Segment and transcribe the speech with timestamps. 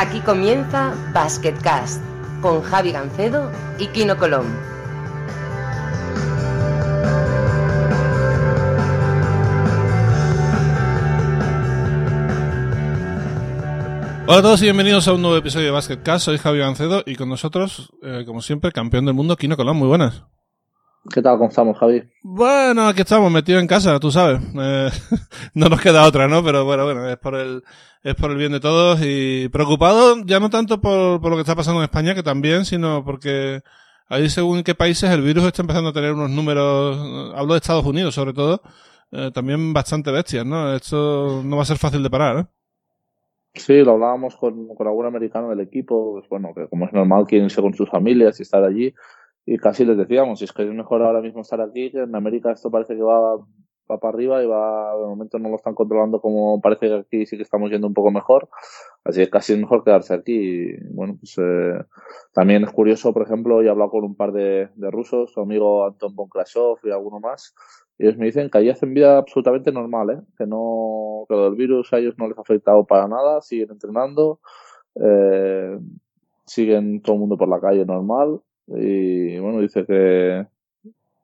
[0.00, 2.00] Aquí comienza Basketcast
[2.40, 3.50] con Javi Gancedo
[3.80, 4.46] y Kino Colón.
[14.28, 16.26] Hola a todos y bienvenidos a un nuevo episodio de Basketcast.
[16.26, 19.78] Soy Javi Gancedo y con nosotros, eh, como siempre, campeón del mundo, Kino Colón.
[19.78, 20.22] Muy buenas.
[21.12, 22.02] ¿Qué tal, estamos, Javi?
[22.22, 24.40] Bueno, aquí estamos, metidos en casa, tú sabes.
[24.60, 24.90] Eh,
[25.54, 26.44] no nos queda otra, ¿no?
[26.44, 27.62] Pero bueno, bueno, es por el,
[28.02, 31.42] es por el bien de todos y preocupado ya no tanto por, por lo que
[31.42, 33.62] está pasando en España, que también, sino porque
[34.08, 37.86] ahí según qué países el virus está empezando a tener unos números, hablo de Estados
[37.86, 38.60] Unidos sobre todo,
[39.12, 40.74] eh, también bastante bestias, ¿no?
[40.74, 42.46] Esto no va a ser fácil de parar, ¿eh?
[43.54, 47.26] Sí, lo hablábamos con, con algún americano del equipo, pues bueno, que como es normal
[47.26, 48.94] quieren irse con sus familias y estar allí,
[49.50, 52.14] y casi les decíamos, si es que es mejor ahora mismo estar aquí, que en
[52.14, 55.74] América esto parece que va, va para arriba y va, de momento no lo están
[55.74, 58.50] controlando como parece que aquí sí que estamos yendo un poco mejor,
[59.04, 60.34] así que casi es mejor quedarse aquí.
[60.34, 61.82] Y, bueno, pues eh,
[62.34, 65.86] también es curioso, por ejemplo, he hablado con un par de, de rusos, su amigo
[65.86, 67.54] Anton Bonkrasov y alguno más,
[67.96, 70.20] y ellos me dicen que allí hacen vida absolutamente normal, ¿eh?
[70.36, 73.70] que no que lo del virus a ellos no les ha afectado para nada, siguen
[73.70, 74.40] entrenando,
[75.02, 75.78] eh,
[76.44, 78.42] siguen todo el mundo por la calle normal
[78.76, 80.46] y bueno, dice que,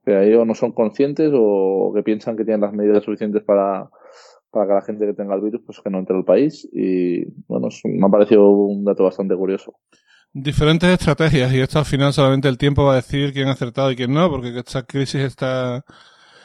[0.05, 3.89] que ellos no son conscientes o que piensan que tienen las medidas suficientes para,
[4.51, 7.25] para que la gente que tenga el virus pues que no entre al país y
[7.47, 9.75] bueno, me ha parecido un dato bastante curioso.
[10.33, 13.91] Diferentes estrategias y esto al final solamente el tiempo va a decir quién ha acertado
[13.91, 15.85] y quién no, porque esta crisis está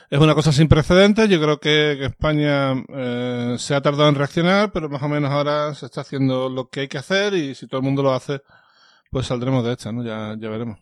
[0.10, 1.30] es una cosa sin precedentes.
[1.30, 5.74] Yo creo que, España eh, se ha tardado en reaccionar, pero más o menos ahora
[5.76, 8.42] se está haciendo lo que hay que hacer y si todo el mundo lo hace,
[9.12, 10.04] pues saldremos de esta, ¿no?
[10.04, 10.80] Ya, ya veremos.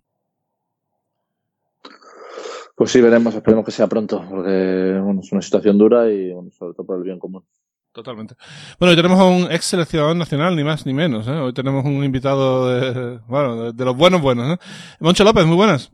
[2.78, 6.52] Pues sí, veremos, esperemos que sea pronto, porque bueno, es una situación dura y bueno,
[6.52, 7.44] sobre todo por el bien común.
[7.92, 8.36] Totalmente.
[8.78, 11.28] Bueno, hoy tenemos a un ex seleccionador nacional, ni más ni menos.
[11.28, 11.32] ¿eh?
[11.32, 14.54] Hoy tenemos un invitado de, bueno, de, de los buenos buenos.
[14.54, 14.60] ¿eh?
[15.00, 15.92] Moncho López, muy buenas.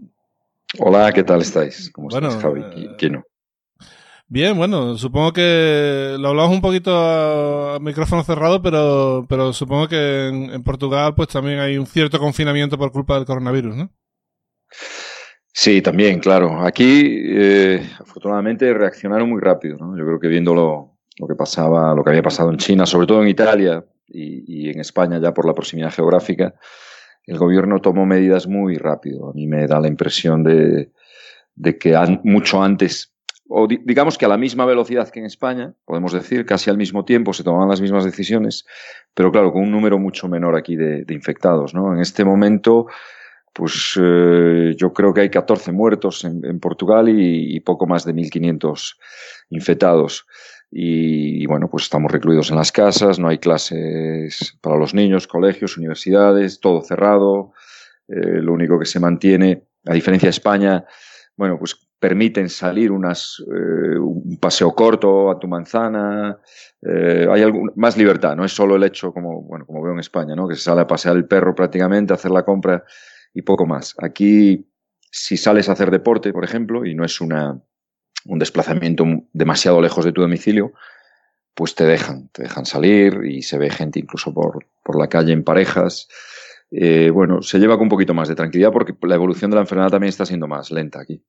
[0.79, 1.89] Hola, ¿qué tal estáis?
[1.93, 2.65] ¿Cómo Bueno, estás, Javi?
[2.75, 3.23] eh, Kino?
[4.27, 9.87] Bien, bueno, supongo que lo hablamos un poquito a, a micrófono cerrado, pero, pero supongo
[9.87, 13.89] que en, en Portugal pues también hay un cierto confinamiento por culpa del coronavirus, ¿no?
[15.55, 16.61] Sí, también, claro.
[16.65, 19.77] Aquí, eh, afortunadamente, reaccionaron muy rápido.
[19.77, 19.95] ¿no?
[19.95, 23.21] Yo creo que viendo lo, que pasaba, lo que había pasado en China, sobre todo
[23.21, 26.55] en Italia y, en España, ya por la proximidad geográfica,
[27.27, 29.29] el gobierno tomó medidas muy rápido.
[29.29, 30.91] A mí me da la impresión de,
[31.55, 33.13] de que mucho antes,
[33.47, 36.77] o di- digamos que a la misma velocidad que en España, podemos decir, casi al
[36.77, 38.65] mismo tiempo se tomaban las mismas decisiones,
[39.13, 41.75] pero claro, con un número mucho menor aquí de, de infectados.
[41.75, 41.93] ¿no?
[41.93, 42.87] En este momento,
[43.53, 48.97] pues eh, yo creo que hay 14 muertos en, Portugal y, poco más de 1.500
[49.51, 50.25] infectados.
[50.71, 55.77] Y, bueno, pues estamos recluidos en las casas, no hay clases para los niños, colegios,
[55.77, 57.53] universidades, todo cerrado.
[58.07, 60.85] Eh, lo único que se mantiene, a diferencia de España,
[61.37, 66.37] bueno, pues permiten salir unas, eh, un paseo corto a tu manzana,
[66.81, 70.35] hay algún, más libertad, no es solo el hecho, como, bueno, como veo en España,
[70.35, 70.49] ¿no?
[70.49, 72.83] que se sale a pasear el perro prácticamente, a hacer la compra
[73.33, 73.95] y poco más.
[73.99, 74.67] Aquí,
[75.11, 77.61] si sales a hacer deporte, por ejemplo, y no es una,
[78.25, 80.73] un desplazamiento demasiado lejos de tu domicilio,
[81.55, 85.33] pues te dejan, te dejan salir y se ve gente incluso por, por la calle
[85.33, 86.07] en parejas.
[86.71, 89.61] Eh, bueno, se lleva con un poquito más de tranquilidad porque la evolución de la
[89.61, 91.23] enfermedad también está siendo más lenta aquí.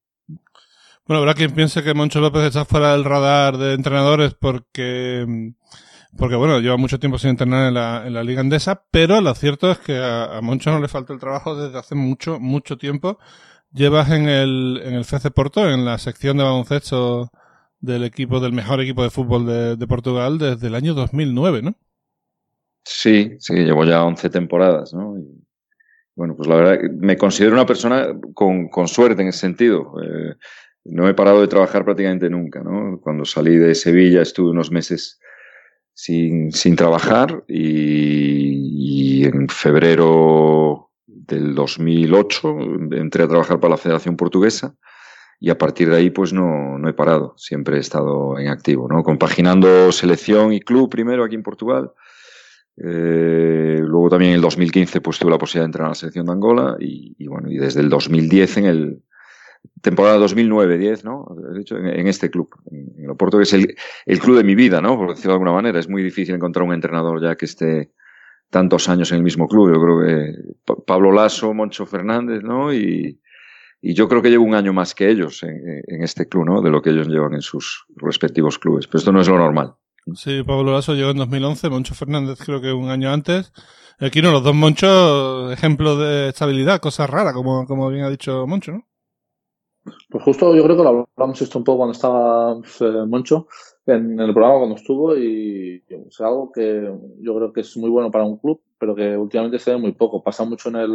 [1.06, 5.52] Bueno, habrá quien piense que Moncho López está fuera del radar de entrenadores porque,
[6.16, 9.34] porque bueno, lleva mucho tiempo sin entrenar en la, en la Liga Andesa, pero lo
[9.34, 13.18] cierto es que a, Moncho no le falta el trabajo desde hace mucho, mucho tiempo.
[13.72, 17.30] Llevas en el, en el FC Porto, en la sección de baloncesto
[17.80, 21.74] del equipo, del mejor equipo de fútbol de, Portugal desde el año 2009, ¿no?
[22.84, 25.18] Sí, sí, llevo ya 11 temporadas, ¿no?
[25.18, 25.44] Y,
[26.14, 29.94] bueno, pues la verdad, me considero una persona con, con suerte en ese sentido.
[30.00, 30.34] Eh,
[30.84, 33.00] no he parado de trabajar prácticamente nunca, ¿no?
[33.00, 35.18] Cuando salí de Sevilla estuve unos meses
[35.94, 42.58] sin, sin trabajar y, en febrero del 2008
[42.92, 44.74] entré a trabajar para la Federación Portuguesa
[45.40, 48.86] y a partir de ahí pues no, no he parado, siempre he estado en activo,
[48.88, 49.02] ¿no?
[49.02, 51.92] Compaginando selección y club primero aquí en Portugal.
[52.76, 56.26] Eh, luego también en el 2015 pues tuve la posibilidad de entrar a la selección
[56.26, 59.02] de Angola y, y bueno, y desde el 2010 en el
[59.80, 61.26] temporada 2009-10, ¿no?
[61.54, 63.74] He dicho, en, este club, en, en Oporto, que es el,
[64.06, 64.96] el, club de mi vida, ¿no?
[64.96, 65.78] Por decirlo de alguna manera.
[65.78, 67.92] Es muy difícil encontrar un entrenador ya que esté
[68.50, 69.72] tantos años en el mismo club.
[69.74, 72.72] Yo creo que Pablo Lasso, Moncho Fernández, ¿no?
[72.72, 73.20] Y,
[73.86, 76.62] y yo creo que llevo un año más que ellos en, este club, ¿no?
[76.62, 78.86] De lo que ellos llevan en sus respectivos clubes.
[78.86, 79.74] Pero esto no es lo normal.
[80.14, 83.52] Sí, Pablo Lasso llegó en 2011, Moncho Fernández creo que un año antes.
[83.98, 88.46] Aquí no, los dos Monchos, ejemplos de estabilidad, cosas raras, como, como bien ha dicho
[88.46, 88.86] Moncho, ¿no?
[90.08, 93.46] Pues justo yo creo que lo hablamos esto un poco cuando estaba eh, Moncho
[93.86, 96.90] en el programa cuando estuvo y es algo que
[97.20, 99.92] yo creo que es muy bueno para un club, pero que últimamente se ve muy
[99.92, 100.22] poco.
[100.22, 100.90] Pasa mucho en el,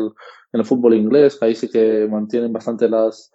[0.53, 3.31] en el fútbol inglés, que ahí sí que mantienen bastante las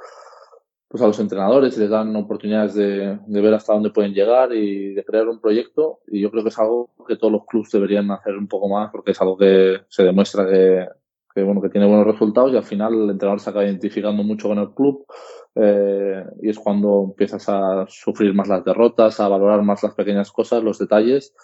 [0.89, 4.53] pues a los entrenadores y les dan oportunidades de, de, ver hasta dónde pueden llegar
[4.53, 5.99] y de crear un proyecto.
[6.07, 8.91] Y yo creo que es algo que todos los clubes deberían hacer un poco más
[8.93, 10.87] porque es algo que se demuestra que,
[11.35, 14.49] que bueno, que tiene buenos resultados y al final el entrenador se acaba identificando mucho
[14.49, 15.05] con el club
[15.56, 20.33] eh, y es cuando empiezas a sufrir más las derrotas, a valorar más las pequeñas
[20.33, 21.35] cosas, los detalles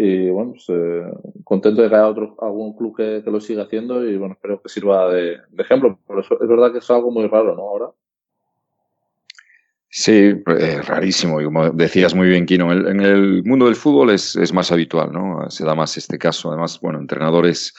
[0.00, 1.02] y bueno, pues, eh,
[1.42, 4.62] contento de que haya otro, algún club que, que, lo siga haciendo y bueno, espero
[4.62, 5.98] que sirva de, ejemplo.
[6.08, 7.62] Es verdad que es algo muy raro, ¿no?
[7.62, 7.86] Ahora.
[9.90, 11.40] Sí, eh, rarísimo.
[11.40, 15.12] Y como decías muy bien, Kino, en el, mundo del fútbol es, es, más habitual,
[15.12, 15.50] ¿no?
[15.50, 16.50] Se da más este caso.
[16.50, 17.74] Además, bueno, entrenadores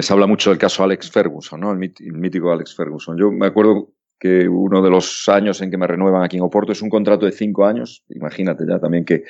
[0.00, 1.70] se habla mucho del caso Alex Ferguson, ¿no?
[1.70, 3.16] El, mítico Alex Ferguson.
[3.16, 3.90] Yo me acuerdo
[4.22, 7.26] que uno de los años en que me renuevan aquí en Oporto es un contrato
[7.26, 8.04] de cinco años.
[8.08, 9.24] Imagínate ya también que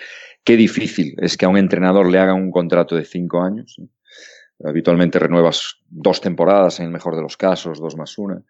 [0.44, 3.80] qué difícil es que a un entrenador le hagan un contrato de cinco años.
[4.62, 8.42] Habitualmente renuevas dos temporadas en el mejor de los casos, dos más una.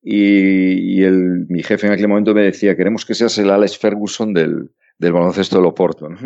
[0.00, 3.76] Y, y el, mi jefe en aquel momento me decía, queremos que seas el Alex
[3.76, 6.08] Ferguson del, del baloncesto del Oporto.
[6.08, 6.16] ¿no?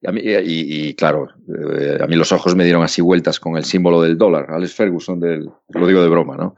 [0.00, 3.56] Y, a mí, y, claro, eh, a mí los ojos me dieron así vueltas con
[3.56, 6.54] el símbolo del dólar, Alex Ferguson, del, lo digo de broma, ¿no?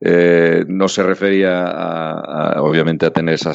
[0.00, 3.52] Eh, no se refería a, obviamente a tener esa,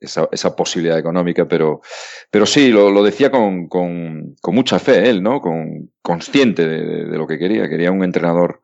[0.00, 1.82] esa, posibilidad económica, pero,
[2.30, 5.40] pero sí, lo, decía con, con, mucha fe él, ¿no?
[5.40, 7.68] Con, consciente de, de, de, lo que quería.
[7.68, 8.62] Quería un entrenador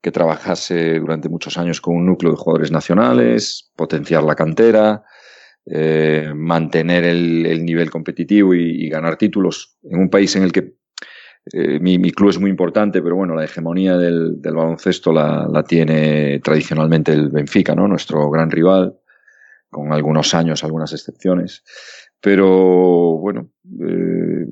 [0.00, 5.02] que trabajase durante muchos años con un núcleo de jugadores nacionales, potenciar la cantera,
[5.70, 10.72] eh, mantener el, el, nivel competitivo y, ganar títulos en un país en el que
[11.52, 16.40] eh, mi, club es muy importante, pero bueno, la hegemonía del, baloncesto la, la, tiene
[16.40, 17.86] tradicionalmente el Benfica, ¿no?
[17.86, 18.98] Nuestro gran rival,
[19.68, 21.62] con algunos años, algunas excepciones.
[22.20, 23.50] Pero bueno,
[23.80, 24.46] eh,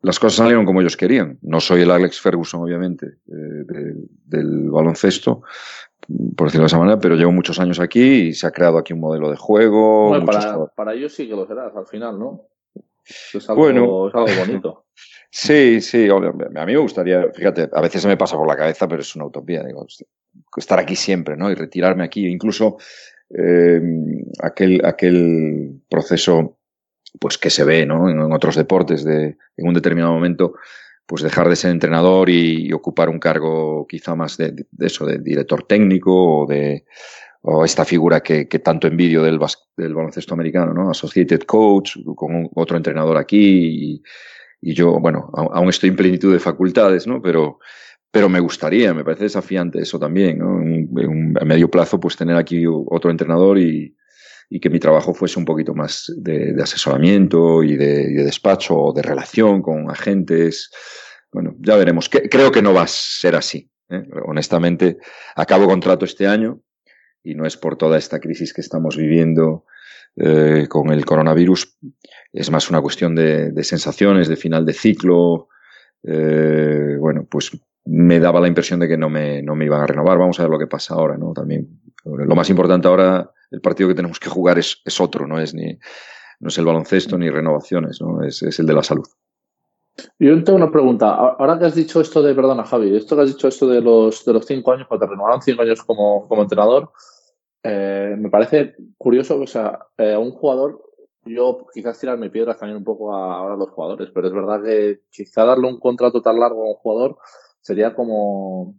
[0.00, 1.38] las cosas salieron como ellos querían.
[1.42, 3.94] No soy el Alex Ferguson, obviamente, de,
[4.24, 5.42] del baloncesto,
[6.36, 8.92] por decirlo de esa manera, pero llevo muchos años aquí y se ha creado aquí
[8.92, 10.08] un modelo de juego.
[10.08, 12.48] Bueno, para, para, ellos sí que lo serás al final, ¿no?
[13.04, 14.84] Es algo, bueno, es algo bonito.
[15.34, 18.86] Sí, sí, a mí me gustaría, fíjate, a veces se me pasa por la cabeza,
[18.86, 19.86] pero es una utopía, digo,
[20.54, 21.50] estar aquí siempre, ¿no?
[21.50, 22.76] Y retirarme aquí, incluso
[23.30, 23.80] eh,
[24.42, 26.58] aquel, aquel proceso
[27.18, 28.10] pues que se ve ¿no?
[28.10, 30.54] en, en, otros deportes de en un determinado momento
[31.06, 35.64] pues dejar de ser entrenador y, ocupar un cargo quizá más de, eso de director
[35.64, 36.84] técnico o de
[37.44, 39.40] o esta figura que, que tanto envidio del,
[39.76, 40.90] del, baloncesto americano, ¿no?
[40.90, 44.00] Associated coach, con otro entrenador aquí
[44.60, 47.20] y, yo, bueno, aún estoy en plenitud de facultades, ¿no?
[47.20, 47.58] Pero,
[48.12, 50.62] pero me gustaría, me parece desafiante eso también, ¿no?
[50.62, 53.96] En, a medio plazo, pues tener aquí otro entrenador y,
[54.54, 58.24] y que mi trabajo fuese un poquito más de, de asesoramiento y de, y de,
[58.24, 60.70] despacho o de relación con agentes.
[61.32, 62.10] Bueno, ya veremos.
[62.10, 63.70] Que, creo que no va a ser así.
[63.88, 64.02] ¿eh?
[64.26, 64.98] Honestamente,
[65.36, 66.60] acabo contrato este año
[67.24, 69.64] y no es por toda esta crisis que estamos viviendo
[70.16, 71.78] eh, con el coronavirus.
[72.30, 75.48] Es más una cuestión de, de sensaciones, de final de ciclo.
[76.02, 79.86] Eh, bueno, pues me daba la impresión de que no me, no me iban a
[79.86, 80.18] renovar.
[80.18, 81.32] Vamos a ver lo que pasa ahora, ¿no?
[81.32, 85.38] También lo más importante ahora el partido que tenemos que jugar es, es otro, no
[85.38, 85.78] es ni
[86.40, 88.22] no es el baloncesto ni renovaciones, ¿no?
[88.24, 89.06] es, es el de la salud.
[90.18, 91.14] Yo tengo una pregunta.
[91.14, 94.24] Ahora que has dicho esto de, perdona Javi, esto que has dicho esto de los,
[94.24, 96.90] de los cinco años, cuando te renovaron cinco años como, como entrenador,
[97.62, 100.82] eh, me parece curioso, o sea, eh, un jugador,
[101.24, 104.62] yo quizás tirarme piedras también un poco a, ahora a los jugadores, pero es verdad
[104.64, 107.18] que quizá darle un contrato tan largo a un jugador
[107.60, 108.74] sería como,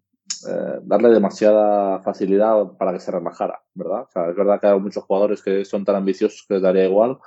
[0.48, 4.02] eh, darle demasiada facilidad para que se relajara, ¿verdad?
[4.02, 6.86] O sea, es verdad que hay muchos jugadores que son tan ambiciosos que les daría
[6.86, 7.18] igual,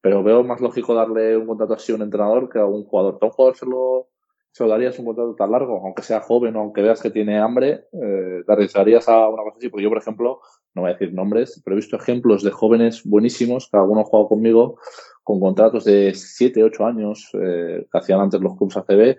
[0.00, 3.18] pero veo más lógico darle un contrato así a un entrenador que a un jugador.
[3.20, 4.08] A un jugador se lo,
[4.52, 7.38] se lo darías un contrato tan largo, aunque sea joven o aunque veas que tiene
[7.38, 9.68] hambre, eh, arriesgarías a una cosa así.
[9.68, 10.40] Porque yo, por ejemplo,
[10.74, 14.10] no voy a decir nombres, pero he visto ejemplos de jóvenes buenísimos, que algunos han
[14.10, 14.78] jugado conmigo,
[15.24, 19.18] con contratos de 7, 8 años, eh, que hacían antes los clubs ACB,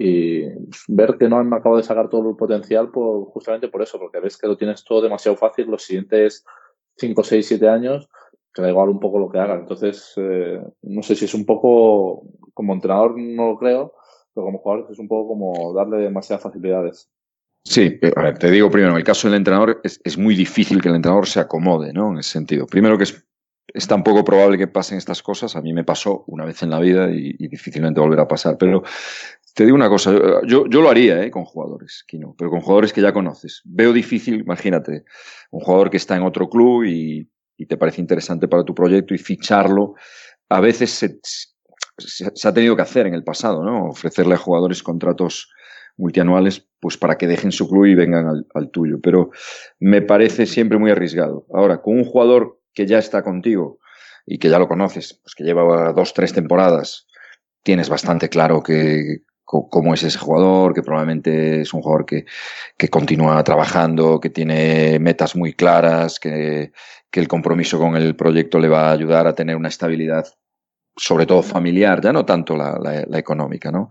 [0.00, 0.44] y
[0.86, 4.20] ver que no han acabado de sacar todo el potencial por, justamente por eso, porque
[4.20, 6.44] ves que lo tienes todo demasiado fácil los siguientes
[6.98, 8.08] 5, 6, 7 años,
[8.54, 9.60] que da igual un poco lo que hagan.
[9.60, 12.22] Entonces, eh, no sé si es un poco,
[12.54, 13.94] como entrenador no lo creo,
[14.32, 17.10] pero como jugador es un poco como darle demasiadas facilidades.
[17.64, 20.90] Sí, ver, te digo primero, en el caso del entrenador es, es muy difícil que
[20.90, 22.12] el entrenador se acomode, ¿no?
[22.12, 22.66] En ese sentido.
[22.66, 23.27] Primero que es
[23.74, 25.56] es tan poco probable que pasen estas cosas.
[25.56, 28.56] A mí me pasó una vez en la vida y, difícilmente volverá a pasar.
[28.58, 28.82] Pero
[29.54, 30.12] te digo una cosa,
[30.46, 31.30] yo, yo lo haría ¿eh?
[31.30, 33.62] con jugadores, Kino, pero con jugadores que ya conoces.
[33.64, 35.04] Veo difícil, imagínate,
[35.50, 37.28] un jugador que está en otro club y,
[37.66, 39.94] te parece interesante para tu proyecto y ficharlo.
[40.48, 41.18] A veces se,
[41.98, 43.88] se, ha tenido que hacer en el pasado, ¿no?
[43.88, 45.50] Ofrecerle a jugadores contratos
[45.96, 49.00] multianuales pues para que dejen su club y vengan al, tuyo.
[49.02, 49.30] Pero
[49.80, 51.46] me parece siempre muy arriesgado.
[51.52, 53.78] Ahora, con un jugador que ya está contigo
[54.26, 57.06] y que ya lo conoces, pues que lleva dos, tres temporadas,
[57.62, 62.26] tienes bastante claro que cómo es ese jugador, que probablemente es un jugador que,
[62.76, 66.72] que continúa trabajando, que tiene metas muy claras, que,
[67.10, 70.26] que el compromiso con el proyecto le va a ayudar a tener una estabilidad
[70.98, 73.90] sobre todo familiar, ya no tanto la, la, económica, ¿no?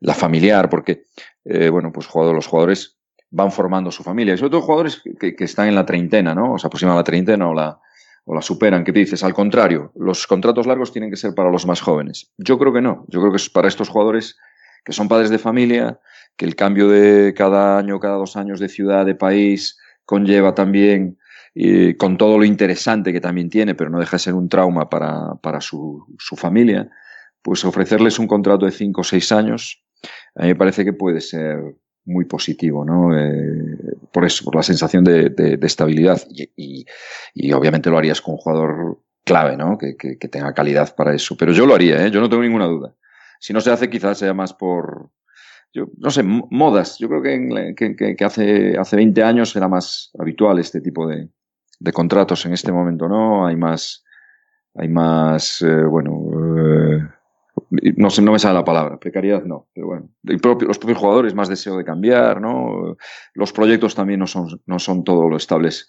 [0.00, 1.06] La familiar, porque,
[1.44, 2.98] eh, bueno, pues los jugadores
[3.30, 6.52] van formando su familia, y sobre todo jugadores que, que, están en la treintena, ¿no?
[6.52, 7.80] O se aproximan a la treintena o la,
[8.24, 8.84] o la superan.
[8.84, 9.24] ¿Qué dices?
[9.24, 12.32] Al contrario, los contratos largos tienen que ser para los más jóvenes.
[12.38, 13.04] Yo creo que no.
[13.08, 14.36] Yo creo que es para estos jugadores
[14.84, 16.00] que son padres de familia,
[16.36, 21.18] que el cambio de cada año, cada dos años de ciudad, de país, conlleva también
[21.54, 24.88] y con todo lo interesante que también tiene, pero no deja de ser un trauma
[24.88, 26.90] para, para su, su, familia,
[27.42, 29.84] pues ofrecerles un contrato de cinco o seis años,
[30.34, 31.58] a mí me parece que puede ser
[32.04, 33.16] muy positivo, ¿no?
[33.16, 33.76] Eh,
[34.12, 36.20] por eso, por la sensación de, de, de estabilidad.
[36.30, 36.86] Y,
[37.34, 39.78] y, obviamente lo harías con un jugador clave, ¿no?
[39.78, 39.94] Que,
[40.28, 41.36] tenga calidad para eso.
[41.36, 42.10] Pero yo lo haría, ¿eh?
[42.10, 42.94] Yo no tengo ninguna duda.
[43.38, 45.10] Si no se hace, quizás sea más por,
[45.72, 46.98] yo no sé, modas.
[46.98, 51.28] Yo creo que, hace, hace 20 años era más habitual este tipo de,
[51.78, 53.46] de contratos en este momento, ¿no?
[53.46, 54.04] Hay más,
[54.74, 57.08] hay más, eh, bueno, eh,
[57.96, 60.08] no sé, no me sale la palabra, precariedad no, pero bueno,
[60.40, 62.96] propio, los propios jugadores más deseo de cambiar, ¿no?
[63.34, 65.88] Los proyectos también no son, no son todo lo estables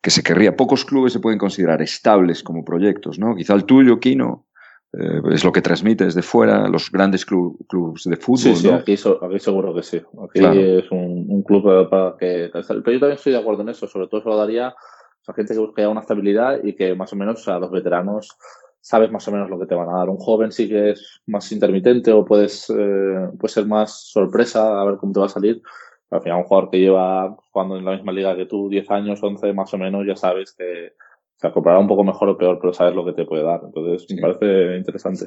[0.00, 0.56] que se querría.
[0.56, 3.36] Pocos clubes se pueden considerar estables como proyectos, ¿no?
[3.36, 4.46] Quizá el tuyo, Kino,
[4.92, 8.38] eh, es lo que transmite desde fuera, los grandes clubes de fútbol.
[8.38, 10.00] Sí, sí, aquí, aquí, seguro que sí.
[10.24, 12.50] Aquí es un, un, club para que.
[12.52, 14.74] Pero yo también estoy de acuerdo en eso, sobre todo se lo daría
[15.22, 18.36] sea, gente que busca ya una estabilidad y que más o menos, sea, los veteranos
[18.80, 20.08] sabes más o menos lo que te van a dar.
[20.08, 24.84] Un joven sí que es más intermitente o puedes, eh, puede ser más sorpresa a
[24.84, 25.62] ver cómo te va a salir.
[26.08, 28.90] Pero al final, un jugador que lleva jugando en la misma liga que tú, 10
[28.90, 30.94] años, 11 más o menos, ya sabes que
[31.36, 33.60] se acoplará un poco mejor o peor, pero sabes lo que te puede dar.
[33.64, 35.26] Entonces, me parece interesante.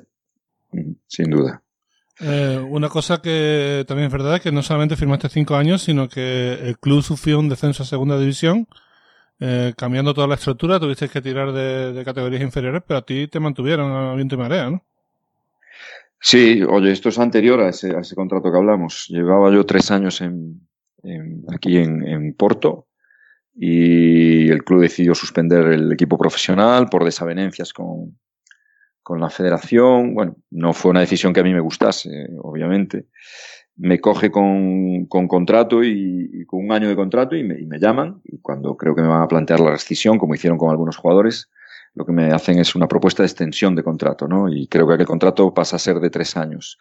[1.08, 1.64] Sin duda.
[2.20, 6.08] Eh, una cosa que también es verdad es que no solamente firmaste cinco años, sino
[6.10, 8.68] que el club sufrió un descenso a segunda división
[9.40, 13.40] eh, cambiando toda la estructura, tuviste que tirar de, categorías inferiores, pero a ti te
[13.40, 14.84] mantuvieron a viento y marea, ¿no?
[16.20, 19.08] Sí, oye, esto es anterior a ese, contrato que hablamos.
[19.10, 20.66] Llevaba yo tres años en,
[21.54, 22.88] aquí en, Porto
[23.54, 28.18] y el club decidió suspender el equipo profesional por desavenencias con,
[29.02, 30.14] con la federación.
[30.14, 33.08] Bueno, no fue una decisión que a mí me gustase, obviamente
[33.76, 38.40] me coge con, con contrato y, con un año de contrato y me, llaman y
[38.40, 41.50] cuando creo que me van a plantear la rescisión, como hicieron con algunos jugadores,
[41.96, 44.50] lo que me hacen es una propuesta de extensión de contrato, ¿no?
[44.50, 46.78] Y creo que aquel contrato pasa a ser de tres años.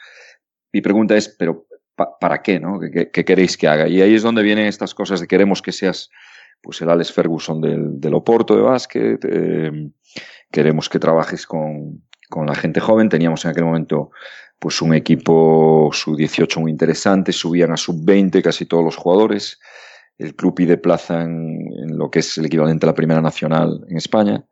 [0.73, 2.81] Mi pregunta es, pero ¿para qué, no?
[2.81, 3.89] ¿Qué, ¿Qué, queréis que haga?
[3.89, 6.11] Y ahí es donde vienen estas cosas de queremos que seas
[6.63, 9.91] pues el Alex Ferguson del, del Oporto de básquet, eh,
[10.51, 13.09] queremos que trabajes con, con la gente joven.
[13.09, 14.13] Teníamos en aquel momento
[14.63, 19.59] pues un equipo sub-18 muy interesante, subían a sub-20 casi todos los jugadores.
[20.17, 23.97] El club pide plaza en, lo que es el equivalente a la Primera Nacional en
[23.97, 24.47] España.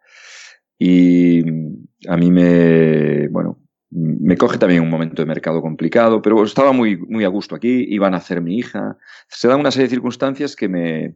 [0.76, 1.45] Y
[2.09, 6.97] a mí me, bueno, me coge también un momento de mercado complicado, pero estaba muy,
[6.97, 8.99] muy a gusto aquí, iba a nacer mi hija.
[9.29, 11.14] Se dan una serie de circunstancias que me,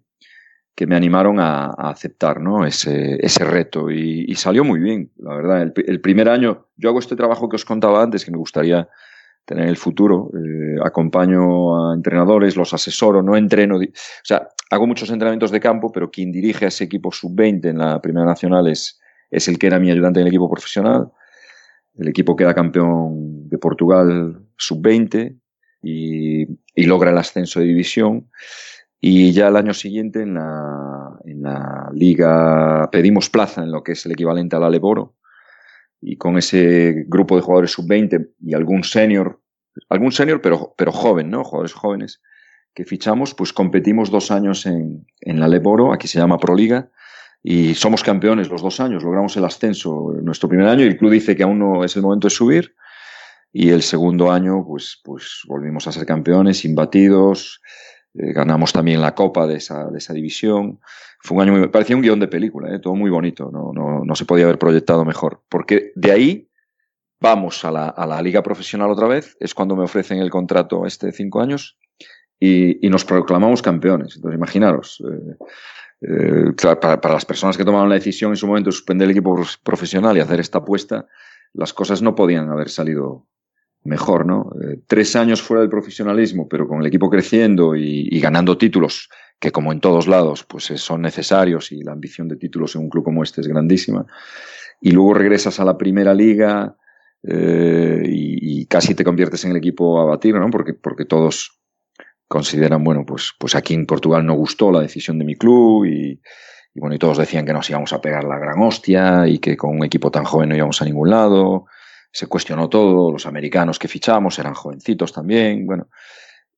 [0.74, 2.66] que me animaron a, aceptar ¿no?
[2.66, 5.72] ese, reto y, salió muy bien, la verdad.
[5.76, 8.88] El, primer año, yo hago este trabajo que os contaba antes, que me gustaría
[9.44, 10.30] tener en el futuro.
[10.34, 13.76] Eh, acompaño a entrenadores, los asesoro, no entreno.
[13.76, 13.80] O
[14.24, 18.00] sea, hago muchos entrenamientos de campo, pero quien dirige a ese equipo sub-20 en la
[18.00, 19.00] Primera Nacional es,
[19.30, 21.12] es el que era mi ayudante en el equipo profesional.
[21.96, 25.38] El equipo queda campeón de Portugal sub-20
[25.84, 26.42] y,
[26.74, 28.28] y logra el ascenso de división.
[29.06, 33.92] Y ya el año siguiente en la, en la liga pedimos plaza en lo que
[33.92, 35.14] es el equivalente al Aleboro.
[36.00, 39.42] Y con ese grupo de jugadores sub-20 y algún senior,
[39.90, 41.44] algún senior pero, pero joven, ¿no?
[41.44, 42.22] Jugadores jóvenes
[42.72, 46.88] que fichamos, pues competimos dos años en, en la Aleboro, aquí se llama Proliga,
[47.42, 50.96] y somos campeones los dos años, logramos el ascenso en nuestro primer año y el
[50.96, 52.74] club dice que aún no es el momento de subir.
[53.52, 57.60] Y el segundo año, pues, pues volvimos a ser campeones, imbatidos,
[58.14, 60.80] eh, ganamos también la copa de esa, de esa división.
[61.20, 62.78] fue un año muy, parecía un guion de película, ¿eh?
[62.78, 65.42] todo muy bonito, no, no, no, se podía haber proyectado mejor.
[65.48, 66.50] Porque de ahí
[67.20, 70.86] vamos a la, a la, liga profesional otra vez, es cuando me ofrecen el contrato
[70.86, 71.76] este de cinco años
[72.38, 74.16] y, y nos proclamamos campeones.
[74.16, 75.02] Entonces, imaginaros,
[76.00, 79.12] eh, para, para, las personas que tomaron la decisión en su momento de suspender el
[79.12, 81.06] equipo profesional y hacer esta apuesta,
[81.52, 83.26] las cosas no podían haber salido
[83.84, 84.50] mejor, ¿no?
[84.62, 89.52] Eh, tres años fuera del profesionalismo, pero con el equipo creciendo y, ganando títulos que
[89.52, 93.04] como en todos lados pues son necesarios y la ambición de títulos en un club
[93.04, 94.06] como este es grandísima.
[94.80, 96.76] Y luego regresas a la primera liga
[97.22, 100.50] eh, y, y, casi te conviertes en el equipo a batir, ¿no?
[100.50, 101.60] Porque, porque todos
[102.26, 106.20] consideran, bueno, pues, pues aquí en Portugal no gustó la decisión de mi club y,
[106.74, 109.56] y bueno, y todos decían que nos íbamos a pegar la gran hostia y que
[109.56, 111.66] con un equipo tan joven no íbamos a ningún lado.
[112.14, 115.88] Se cuestionó todo, los americanos que fichamos eran jovencitos también, bueno.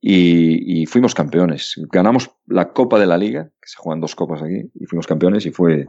[0.02, 1.74] Y, fuimos campeones.
[1.90, 5.46] Ganamos la Copa de la Liga, que se juegan dos copas aquí, y fuimos campeones
[5.46, 5.86] y fue,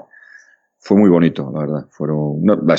[0.80, 1.88] fue muy bonito, la verdad.
[1.92, 2.78] Fueron, no, la,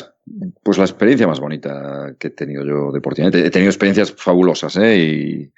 [0.62, 3.47] pues la experiencia más bonita que he tenido yo deportivamente.
[3.47, 4.99] He tenido experiencias fabulosas, ¿eh?
[4.99, 5.52] Y,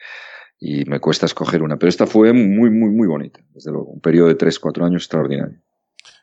[0.59, 3.87] y me cuesta escoger una, pero esta fue muy, muy, muy bonita, desde luego.
[3.87, 5.61] Un periodo de 3-4 años extraordinario.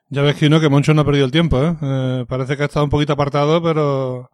[0.09, 1.75] Ya ves que no, que Moncho no ha perdido el tiempo, ¿eh?
[1.81, 2.25] ¿eh?
[2.27, 4.29] Parece que ha estado un poquito apartado, pero,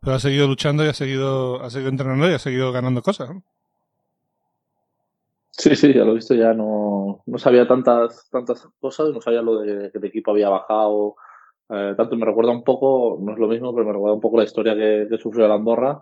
[0.00, 3.30] pero ha seguido luchando y ha seguido, ha seguido entrenando y ha seguido ganando cosas.
[5.50, 9.42] Sí, sí, ya lo he visto, ya no, no sabía tantas, tantas cosas, no sabía
[9.42, 11.16] lo de que el equipo había bajado.
[11.68, 14.38] Eh, tanto me recuerda un poco, no es lo mismo, pero me recuerda un poco
[14.38, 16.00] la historia que, que sufrió el Andorra,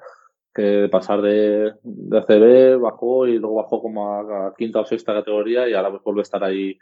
[0.54, 5.68] que pasar de, de ACB bajó y luego bajó como a, quinta o sexta categoría
[5.68, 6.78] y ahora pues vuelve a estar ahí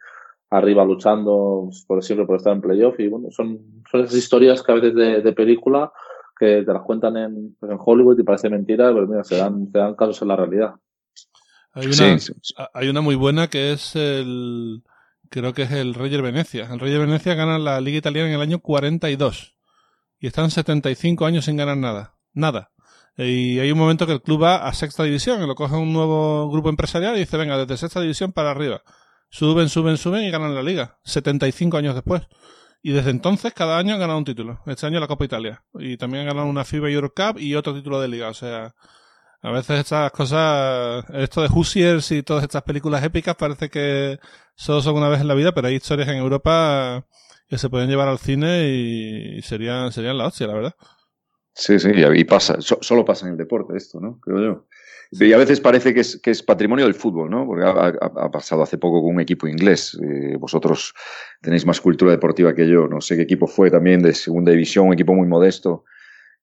[0.50, 4.73] arriba luchando por siempre por estar en playoff y bueno, son, son esas historias que
[4.73, 5.92] a veces de, de película
[6.38, 9.71] que te las cuentan en, pues en Hollywood y parece mentira, pero mira, se dan,
[9.71, 10.75] se dan casos en la realidad.
[11.73, 12.55] Hay una, sí, sí.
[12.73, 14.83] hay una muy buena que es el,
[15.29, 16.69] creo que es el Reyer Venecia.
[16.73, 19.57] El Reyer Venecia gana la Liga Italiana en el año 42
[20.21, 22.14] y están 75 años sin ganar nada.
[22.33, 22.71] Nada.
[23.16, 25.92] Y hay un momento que el club va a sexta división, y lo coge un
[25.92, 28.83] nuevo grupo empresarial y dice, venga, desde sexta división para arriba.
[29.31, 30.99] Suben, suben, suben y ganan la liga.
[31.05, 32.23] 75 años después.
[32.87, 34.61] Y desde entonces cada año han ganado un título.
[34.66, 35.64] Este año la Copa Italia.
[35.73, 38.29] Y también han ganado una FIBA Euro Cup y otro título de liga.
[38.29, 38.75] O sea,
[39.40, 44.18] a veces estas cosas, esto de Hoosiers y todas estas películas épicas parece que
[44.55, 47.07] solo son una vez en la vida, pero hay historias en Europa
[47.49, 50.75] que se pueden llevar al cine y serían, serían la hostia, la verdad.
[51.55, 54.20] Sí, sí, y pasa, so, solo pasa en el deporte esto, ¿no?
[54.20, 54.66] Creo yo.
[55.20, 57.46] Y a veces parece que es, que es patrimonio del fútbol, ¿no?
[57.46, 59.98] Porque ha, ha, ha pasado hace poco con un equipo inglés.
[60.03, 60.92] Eh, vosotros
[61.40, 62.88] tenéis más cultura deportiva que yo.
[62.88, 65.85] No sé qué equipo fue también de segunda división, un equipo muy modesto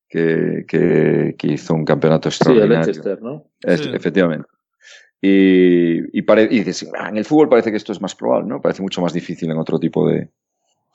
[0.08, 2.84] que, que, que hizo un campeonato extraordinario.
[2.84, 3.46] Sí, el Leicester, ¿no?
[3.62, 3.90] Es, Sí.
[3.94, 4.48] Efectivamente.
[5.22, 8.48] Y, y, pare, y dices, ah, en el fútbol parece que esto es más probable,
[8.48, 8.62] ¿no?
[8.62, 10.30] Parece mucho más difícil en otro tipo de,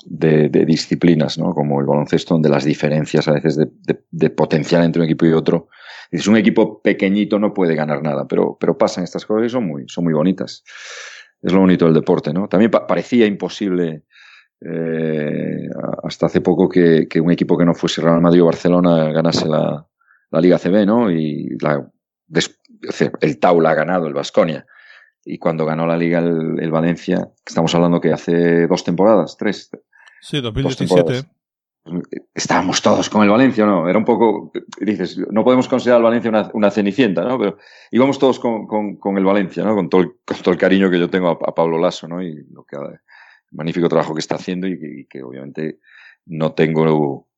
[0.04, 1.54] de, de, disciplinas, ¿no?
[1.54, 5.26] Como el baloncesto, donde las diferencias a veces de, de, de, potencial entre un equipo
[5.26, 5.68] y otro.
[6.10, 9.66] Dices, un equipo pequeñito no puede ganar nada, pero, pero pasan estas cosas y son
[9.66, 10.62] muy, son muy bonitas.
[11.42, 12.48] Es lo bonito del deporte, ¿no?
[12.48, 14.04] También pa parecía imposible
[14.60, 15.68] eh,
[16.02, 19.48] hasta hace poco que, que, un equipo que no fuese Real Madrid o Barcelona ganase
[19.48, 19.86] la,
[20.30, 21.10] la Liga CB, ¿no?
[21.10, 21.86] Y la,
[23.20, 24.66] el Taula ha ganado, el Vasconia.
[25.24, 29.70] Y cuando ganó la Liga el, el, Valencia, estamos hablando que hace dos temporadas, tres.
[30.20, 31.35] Sí, 2017.
[32.34, 33.88] Estábamos todos con el Valencia, ¿no?
[33.88, 37.38] Era un poco, dices, no podemos considerar al Valencia una, cenicienta, ¿no?
[37.38, 37.58] Pero
[37.90, 39.74] íbamos todos con, con, el Valencia, ¿no?
[39.74, 42.22] Con todo, el, con todo el cariño que yo tengo a, Pablo Lasso, ¿no?
[42.22, 42.98] Y lo que, el
[43.52, 45.78] magnífico trabajo que está haciendo y que, obviamente
[46.26, 47.28] no tengo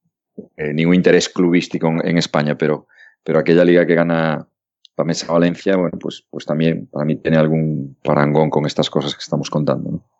[0.57, 2.87] eh, ningún interés clubístico en, en España, pero,
[3.23, 4.49] pero aquella liga que gana
[4.95, 9.21] Pamesa Valencia, bueno, pues, pues también para mí tiene algún parangón con estas cosas que
[9.21, 10.18] estamos contando, ¿no?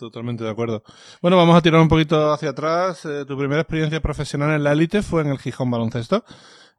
[0.00, 0.82] Totalmente de acuerdo.
[1.20, 3.04] Bueno, vamos a tirar un poquito hacia atrás.
[3.04, 6.24] Eh, tu primera experiencia profesional en la élite fue en el Gijón Baloncesto.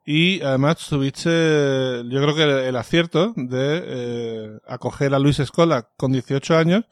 [0.04, 6.12] Y además tuviste, yo creo que el, acierto de eh, acoger a Luis Escola con
[6.12, 6.86] 18 años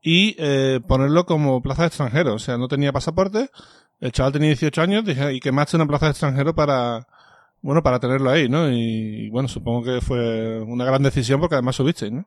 [0.00, 2.32] y eh, ponerlo como plaza de extranjero.
[2.32, 3.50] O sea, no tenía pasaporte.
[4.00, 7.06] El chaval tenía 18 años dije, y que más una plaza de extranjero para,
[7.60, 8.70] bueno, para tenerlo ahí, ¿no?
[8.70, 12.26] Y, bueno, supongo que fue una gran decisión porque además subiste, ¿no?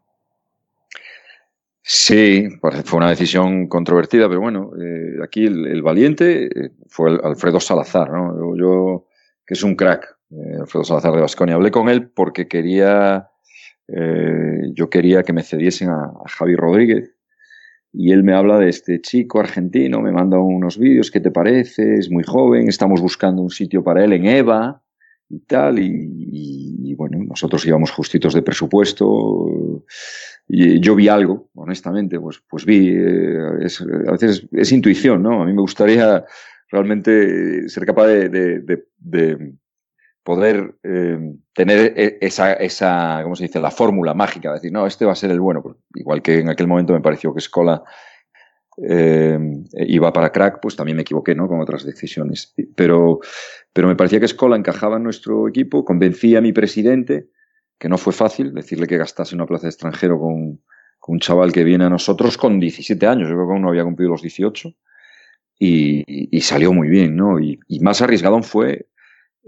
[1.91, 2.47] Sí,
[2.85, 8.11] fue una decisión controvertida, pero bueno, eh, aquí el, valiente eh, fue el Alfredo Salazar,
[8.11, 8.55] ¿no?
[8.55, 9.07] Yo,
[9.43, 11.55] que es un crack, eh, Alfredo Salazar de Vasconia.
[11.55, 13.31] Hablé con él porque quería,
[13.87, 17.15] yo quería que me cediesen a, a, Javi Rodríguez
[17.91, 21.95] y él me habla de este chico argentino, me manda unos vídeos, ¿qué te parece?
[21.95, 24.83] Es muy joven, estamos buscando un sitio para él en EVA
[25.27, 29.85] y tal, y bueno, nosotros íbamos justitos de presupuesto
[30.51, 35.43] y yo vi algo, honestamente, pues, pues vi, eh, es, a veces es, intuición, ¿no?
[35.43, 36.25] A mí me gustaría
[36.71, 39.53] realmente ser capaz de, de, de,
[40.23, 44.87] poder eh, tener e, esa, esa, ¿cómo se dice?, la fórmula mágica, de decir, no,
[44.87, 45.77] este va a ser el bueno.
[45.93, 47.83] Igual que en aquel momento me pareció que Escola
[48.81, 49.37] eh,
[49.73, 51.47] iba para crack, pues también me equivoqué, ¿no?
[51.47, 52.55] Con otras decisiones.
[52.75, 53.19] Pero,
[53.71, 57.27] pero me parecía que Escola encajaba en nuestro equipo, convencía a mi presidente,
[57.79, 60.61] que no fue fácil decirle que gastase una plaza de extranjero con,
[61.07, 63.83] un chaval que viene a nosotros con 17 años, yo creo que aún no había
[63.83, 64.75] cumplido los 18,
[65.57, 67.39] y, salió muy bien, ¿no?
[67.39, 68.89] Y, más arriesgado fue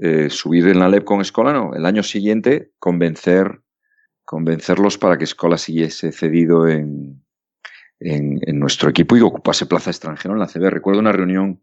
[0.02, 3.62] eh, subir en la LEP con Escola, no, el año siguiente convencer,
[4.26, 7.24] convencerlos para que Escola siguiese cedido en,
[8.00, 10.70] en, en, nuestro equipo y ocupase plaza extranjero en la CB.
[10.72, 11.62] Recuerdo una reunión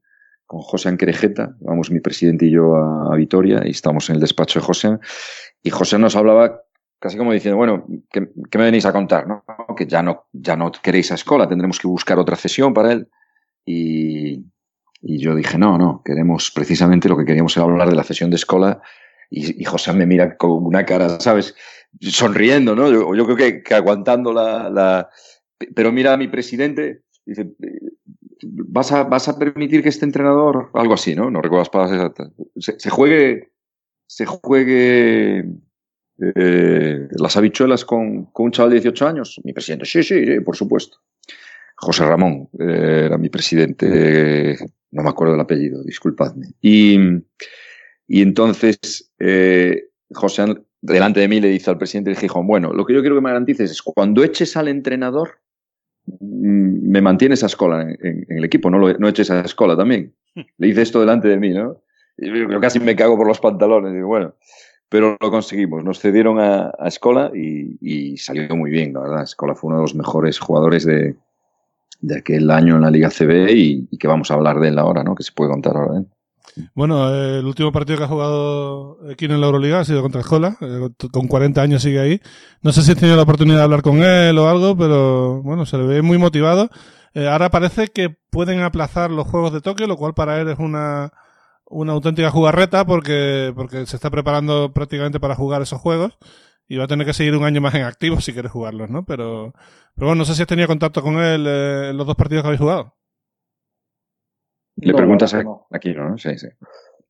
[0.49, 4.59] con José Anquerejeta, vamos mi presidente y yo a, Vitoria, y estamos en el despacho
[4.59, 4.99] de José,
[5.63, 6.63] y José nos hablaba
[6.99, 9.29] casi como diciendo, bueno, ¿qué, me venís a contar?
[9.29, 9.45] No?
[9.77, 13.09] Que ya no, ya no queréis a Escola, tendremos que buscar otra cesión para él.
[13.67, 14.47] Y,
[15.03, 18.31] y, yo dije, no, no, queremos precisamente lo que queríamos era hablar de la cesión
[18.31, 18.81] de Escola.
[19.31, 21.55] Y, José me mira con una cara, ¿sabes?
[22.01, 22.91] Sonriendo, ¿no?
[22.91, 25.11] Yo, yo creo que, que aguantando la, la,
[25.75, 27.51] Pero mira a mi presidente, dice,
[28.43, 31.31] ¿vas a, vas a permitir que este entrenador, algo así, ¿no?
[31.31, 33.53] No recuerdo las palabras exactas, se, juegue,
[34.07, 35.45] se juegue
[36.19, 39.41] eh, las habichuelas con, con, un chaval de 18 años?
[39.45, 40.99] Mi presidente, sí, sí, sí por supuesto.
[41.77, 44.57] José Ramón eh, era mi presidente, eh,
[44.91, 46.49] no me acuerdo del apellido, disculpadme.
[46.61, 46.99] Y,
[48.09, 50.45] y entonces eh, José,
[50.81, 53.71] delante de mí, le dice al presidente bueno, lo que yo quiero que me garantices
[53.71, 55.41] es cuando eches al entrenador,
[56.21, 59.77] me mantienes a escola en, en, en el equipo, no, lo, no eches a escola
[59.77, 60.15] también.
[60.59, 61.83] Le dice esto delante de mí, ¿no?
[62.19, 63.95] Yo casi me cago por los pantalones.
[63.95, 64.35] Y bueno,
[64.89, 65.85] pero lo conseguimos.
[65.85, 69.23] Nos cedieron a, a Escola y, y, salió muy bien, la verdad.
[69.23, 71.15] Escola fue uno de los mejores jugadores de,
[72.01, 74.79] de aquel año en la Liga CB y, y, que vamos a hablar de él
[74.79, 75.15] ahora, ¿no?
[75.15, 76.01] Que se puede contar ahora.
[76.01, 76.05] ¿eh?
[76.75, 80.57] Bueno, el último partido que ha jugado aquí en la Euroliga ha sido contra Escola,
[80.61, 82.21] eh, con 40 años sigue ahí.
[82.63, 85.67] No sé si has tenido la oportunidad de hablar con él o algo, pero bueno,
[85.67, 86.71] se le ve muy motivado.
[87.15, 90.59] Eh, ahora parece que pueden aplazar los Juegos de Tokio, lo cual para él es
[90.59, 91.13] una,
[91.67, 96.19] una auténtica jugarreta porque, porque se está preparando prácticamente para jugar esos juegos
[96.69, 99.05] y va a tener que seguir un año más en activo si quiere jugarlos, ¿no?
[99.05, 99.55] Pero,
[99.95, 102.43] pero bueno, no sé si has tenido contacto con él eh, en los dos partidos
[102.43, 102.95] que habéis jugado.
[104.81, 105.67] Le no, preguntas no, no.
[105.71, 106.17] aquí, ¿no?
[106.19, 106.49] Sí, sí.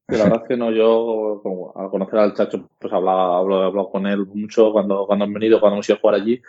[0.09, 3.91] La verdad es que no, yo como, al conocer al Chacho, pues hablaba, hablo, hablo
[3.91, 6.41] con él mucho cuando, cuando han venido, cuando hemos ido a jugar allí,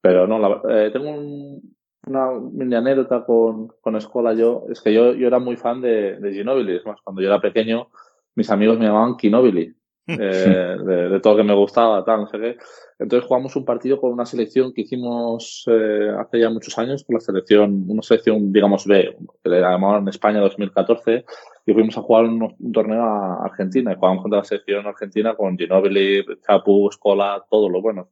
[0.00, 4.94] pero no, la, eh, tengo un, una mini anécdota con, con Escola yo, es que
[4.94, 7.88] yo, yo era muy fan de, de Ginobili, es más, cuando yo era pequeño,
[8.34, 9.74] mis amigos me llamaban Kinobili,
[10.08, 12.56] eh, de, todo lo que me gustaba, tal, no sé qué.
[12.98, 17.14] Entonces jugamos un partido con una selección que hicimos eh, hace ya muchos años, con
[17.14, 21.24] la selección, una selección, digamos, B, que le llamaban España 2014,
[21.66, 25.56] y fuimos a jugar un, torneo a Argentina, y jugamos contra la selección argentina con
[25.56, 28.08] Ginobili, Chapu, Escola, todos los buenos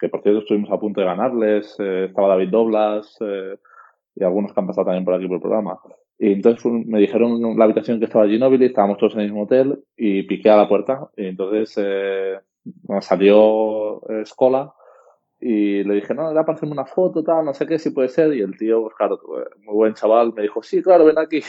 [0.00, 3.18] que por cierto estuvimos a punto de ganarles, eh, estaba David Doblas
[4.14, 5.78] y algunos que han pasado también por aquí por el programa.
[6.18, 9.84] Y entonces me dijeron la habitación que estaba Ginobili, estábamos todos en el mismo hotel
[9.96, 11.08] y piqué a la puerta.
[11.16, 12.38] Y entonces eh,
[13.00, 14.74] salió Escola
[15.40, 18.08] y le dije, no, era para hacerme una foto, tal, no sé qué, si puede
[18.08, 18.34] ser.
[18.34, 19.20] Y el tío, pues claro,
[19.62, 21.40] muy buen chaval, me dijo, sí, claro, ven aquí.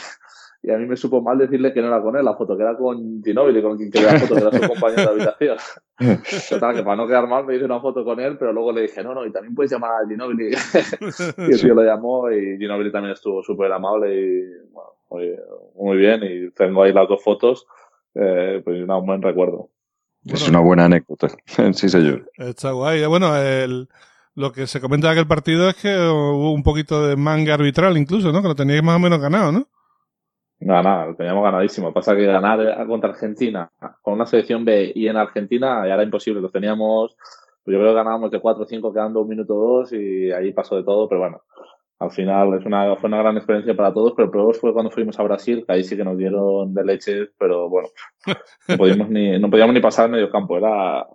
[0.62, 2.64] Y a mí me supo mal decirle que no era con él la foto, que
[2.64, 5.58] era con Ginobili, con quien quería la foto, que era su compañero de habitación.
[6.50, 8.82] Total, que para no quedar mal me hice una foto con él, pero luego le
[8.82, 10.50] dije, no, no, y también puedes llamar a Ginobili.
[11.38, 14.42] y el tío lo llamó y Ginobili también estuvo súper amable y
[14.72, 15.36] bueno, muy,
[15.76, 16.22] muy, bien.
[16.24, 17.66] Y tengo ahí las dos fotos,
[18.16, 19.70] eh, pues un buen recuerdo.
[20.26, 21.30] Es una buena anécdota,
[21.74, 22.30] sí señor.
[22.38, 23.06] Está guay.
[23.06, 23.88] Bueno, el,
[24.36, 27.98] lo que se comenta de aquel partido es que hubo un poquito de manga arbitral
[27.98, 28.42] incluso, ¿no?
[28.42, 29.68] Que lo teníais más o menos ganado, ¿no?
[30.62, 31.94] Nada, lo teníamos ganadísimo.
[31.94, 36.42] Pasa que ganar contra Argentina con una selección B y en Argentina ya era imposible.
[36.42, 37.16] Lo teníamos,
[37.64, 40.32] pues yo creo que ganábamos de 4 o 5 quedando un minuto o dos y
[40.32, 41.42] ahí pasó de todo, pero bueno,
[42.00, 45.20] al final es una, fue una gran experiencia para todos, pero peor fue cuando fuimos
[45.20, 47.90] a Brasil, que ahí sí que nos dieron de leche, pero bueno,
[48.68, 51.06] no podíamos ni, no podíamos ni pasar el medio campo, era,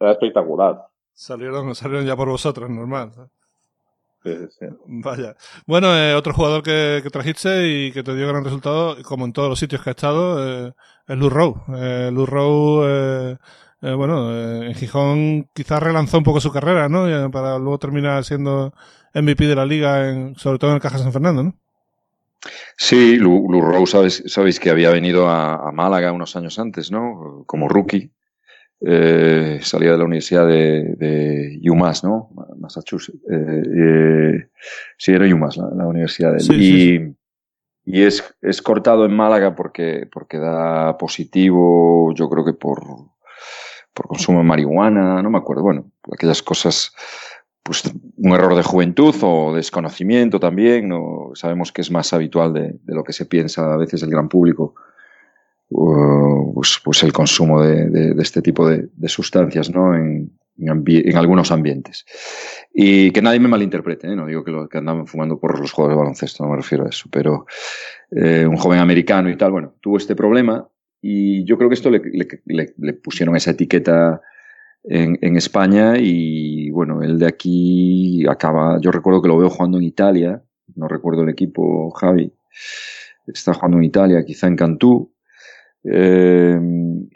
[0.00, 0.80] espectacular.
[1.12, 3.12] Salieron, salieron ya por vosotros, normal.
[4.24, 4.66] Sí, sí.
[4.86, 5.36] Vaya.
[5.66, 9.32] Bueno, eh, otro jugador que, que, trajiste y que te dio gran resultado, como en
[9.32, 10.72] todos los sitios que ha estado, eh,
[11.08, 11.60] es Lou Rowe.
[11.76, 13.36] Eh, Lou Rowe, eh,
[13.82, 17.30] eh, bueno, eh, en Gijón quizás relanzó un poco su carrera, ¿no?
[17.32, 18.72] Para luego terminar siendo
[19.14, 21.54] MVP de la liga, en, sobre todo en el Caja San Fernando, ¿no?
[22.76, 26.90] Sí, Lou, Lou Rowe, sabes, sabéis que había venido a, a, Málaga unos años antes,
[26.90, 27.44] ¿no?
[27.46, 28.12] Como rookie.
[28.84, 32.30] eh, salía de la Universidad de, UMass, ¿no?
[32.62, 33.18] Massachusetts.
[33.30, 34.48] Eh, eh,
[34.96, 37.14] sí, era UMass, la, universidad de y,
[37.84, 42.82] y es, es, cortado en Málaga porque, porque da positivo, yo creo que por,
[43.92, 46.94] por consumo de marihuana, no me acuerdo, bueno, aquellas cosas,
[47.62, 47.82] pues
[48.16, 52.94] un error de juventud o desconocimiento también, no sabemos que es más habitual de, de
[52.94, 54.74] lo que se piensa a veces el gran público
[56.54, 59.94] pues, pues, el consumo de, este tipo de, sustancias ¿no?
[59.94, 60.32] en,
[60.68, 62.04] en, algunos ambientes.
[62.72, 64.16] Y que nadie me malinterprete, ¿eh?
[64.16, 66.86] no digo que, lo, que andaban fumando por los juegos de baloncesto, no me refiero
[66.86, 67.46] a eso, pero
[68.10, 70.68] eh, un joven americano y tal, bueno, tuvo este problema
[71.00, 72.00] y yo creo que esto le,
[72.44, 74.20] le, pusieron esa etiqueta
[74.84, 79.78] en, en, España y bueno, él de aquí acaba, yo recuerdo que lo veo jugando
[79.78, 80.42] en Italia,
[80.74, 82.32] no recuerdo el equipo, Javi,
[83.26, 85.11] está jugando en Italia, quizá en Cantú,
[85.84, 86.58] eh,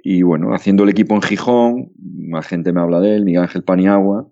[0.03, 3.65] y bueno, haciendo el equipo en Gijón, más gente me habla de él, Miguel Ángel
[3.65, 4.29] Paniagua,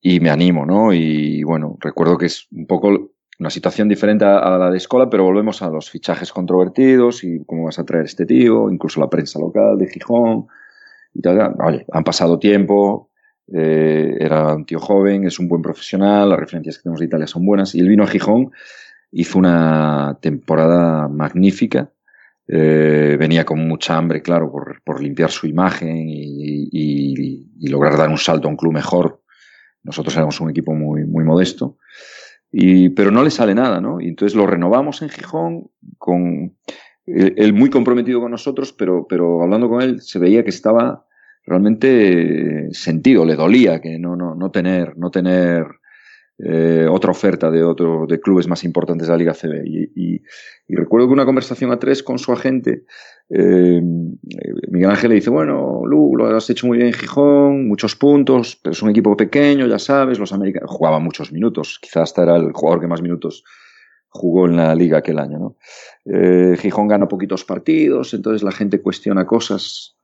[0.00, 0.92] y me animo, ¿no?
[0.92, 5.24] Y bueno, recuerdo que es un poco una situación diferente a, la de escuela, pero
[5.24, 9.38] volvemos a los fichajes controvertidos y cómo vas a traer este tío, incluso la prensa
[9.38, 10.46] local de Gijón.
[11.14, 11.26] Y.
[11.28, 13.10] Oye, han pasado tiempo,
[13.52, 17.26] eh, era un tío joven, es un buen profesional, las referencias que tenemos de Italia
[17.26, 17.74] son buenas.
[17.74, 18.50] Y él vino a Gijón,
[19.12, 21.92] hizo una temporada magnífica
[22.50, 28.48] eh, venía con mucha hambre, claro, por, limpiar su imagen y, lograr dar un salto
[28.48, 29.22] a un club mejor.
[29.82, 31.76] Nosotros éramos un equipo muy, muy modesto,
[32.50, 34.00] y, pero no le sale nada, ¿no?
[34.00, 36.56] Y entonces lo renovamos en Gijón con
[37.06, 41.06] él muy comprometido con nosotros, pero, pero hablando con él se veía que estaba
[41.44, 45.66] realmente sentido, le dolía que no, no, no tener, no tener
[46.38, 49.64] eh, otra oferta de otro de clubes más importantes de la Liga CB.
[49.66, 50.22] Y,
[50.68, 52.84] recuerdo que una conversación a tres con su agente,
[53.30, 53.80] eh,
[54.70, 58.58] Miguel Ángel le dice, bueno, Lu, lo has hecho muy bien en Gijón, muchos puntos,
[58.62, 62.36] pero es un equipo pequeño, ya sabes, los americanos jugaban muchos minutos, quizás hasta era
[62.36, 63.42] el jugador que más minutos
[64.08, 65.38] jugó en la liga aquel año.
[65.38, 65.56] ¿no?
[66.04, 69.97] Eh, Gijón gana poquitos partidos, entonces la gente cuestiona cosas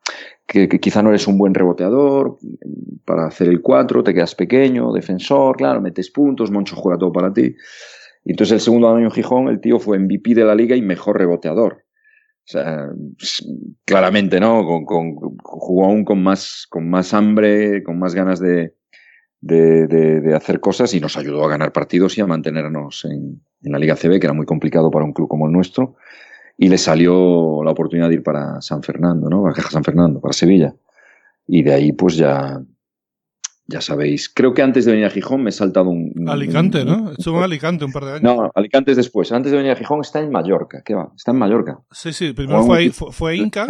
[0.47, 2.39] que, quizá no eres un buen reboteador,
[3.05, 7.33] para hacer el 4 te quedas pequeño, defensor, claro, metes puntos, Moncho juega todo para
[7.33, 7.55] ti.
[8.25, 11.19] Entonces el segundo año en Gijón el tío fue MVP de la liga y mejor
[11.19, 11.85] reboteador.
[12.47, 12.91] O sea,
[13.85, 14.65] claramente, ¿no?
[14.65, 18.75] Con, jugó aún con más, con más hambre, con más ganas de,
[19.41, 23.79] de, hacer cosas y nos ayudó a ganar partidos y a mantenernos en, en la
[23.79, 25.97] Liga CB, que era muy complicado para un club como el nuestro
[26.57, 29.43] y le salió la oportunidad de ir para San Fernando, ¿no?
[29.43, 30.75] Para San Fernando, para Sevilla.
[31.47, 32.63] Y de ahí, pues ya,
[33.67, 34.29] ya sabéis.
[34.29, 36.29] Creo que antes de venir a Gijón me he saltado un.
[36.29, 37.13] Alicante, ¿no?
[37.13, 38.23] Estuvo en Alicante un par de años.
[38.23, 39.33] No, Alicante es después.
[39.33, 40.83] Antes de venir a Gijón está en Mallorca.
[40.85, 41.13] ¿Qué va?
[41.17, 41.81] Está en Mallorca.
[41.91, 42.33] Sí, sí.
[42.33, 43.67] Primero fue, fue, Inca.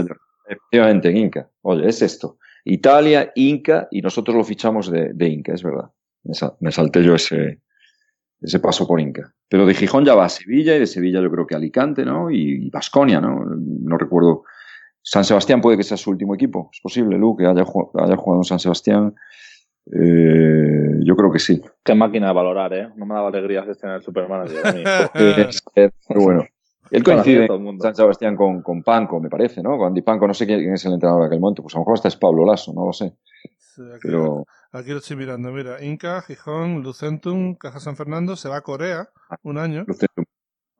[0.47, 1.49] Efectivamente, en Inca.
[1.63, 2.39] Oye, es esto.
[2.65, 5.91] Italia, Inca, y nosotros lo fichamos de, de Inca, es verdad.
[6.61, 7.61] Me, salté yo ese,
[8.41, 9.33] ese paso por Inca.
[9.49, 12.31] Pero de Gijón ya va a Sevilla y de Sevilla yo creo que Alicante, ¿no?
[12.31, 13.45] Y Vasconia, ¿no?
[13.45, 14.45] No recuerdo.
[15.03, 16.71] San Sebastián puede que sea su último equipo.
[16.73, 19.15] Es posible, Lu, que haya, jugado en San Sebastián.
[19.87, 21.61] Eh, yo creo que sí.
[21.83, 22.89] Qué máquina de valorar, ¿eh?
[22.97, 24.63] No me daba alegría tener el Supermanager.
[25.75, 26.45] Pero bueno.
[26.91, 29.77] Él coincide en San Sebastián con, con, Panco, me parece, ¿no?
[29.77, 31.63] Con Andy Panco, no sé quién es el entrenador de aquel momento.
[31.63, 33.15] Pues a lo mejor hasta es Pablo Lasso, no lo sé.
[34.03, 38.63] Pero Aquí lo estoy mirando, mira, Inca, Gijón, Lucentum, Caja San Fernando, se va a
[38.63, 39.09] Corea
[39.43, 39.85] un año.
[39.87, 40.25] Lucentum.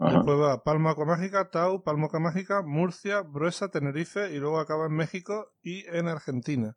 [0.01, 5.53] Después va Palma Mágica, Tau, Palma Mágica, Murcia, Bruesa, Tenerife y luego acaba en México
[5.63, 6.77] y en Argentina.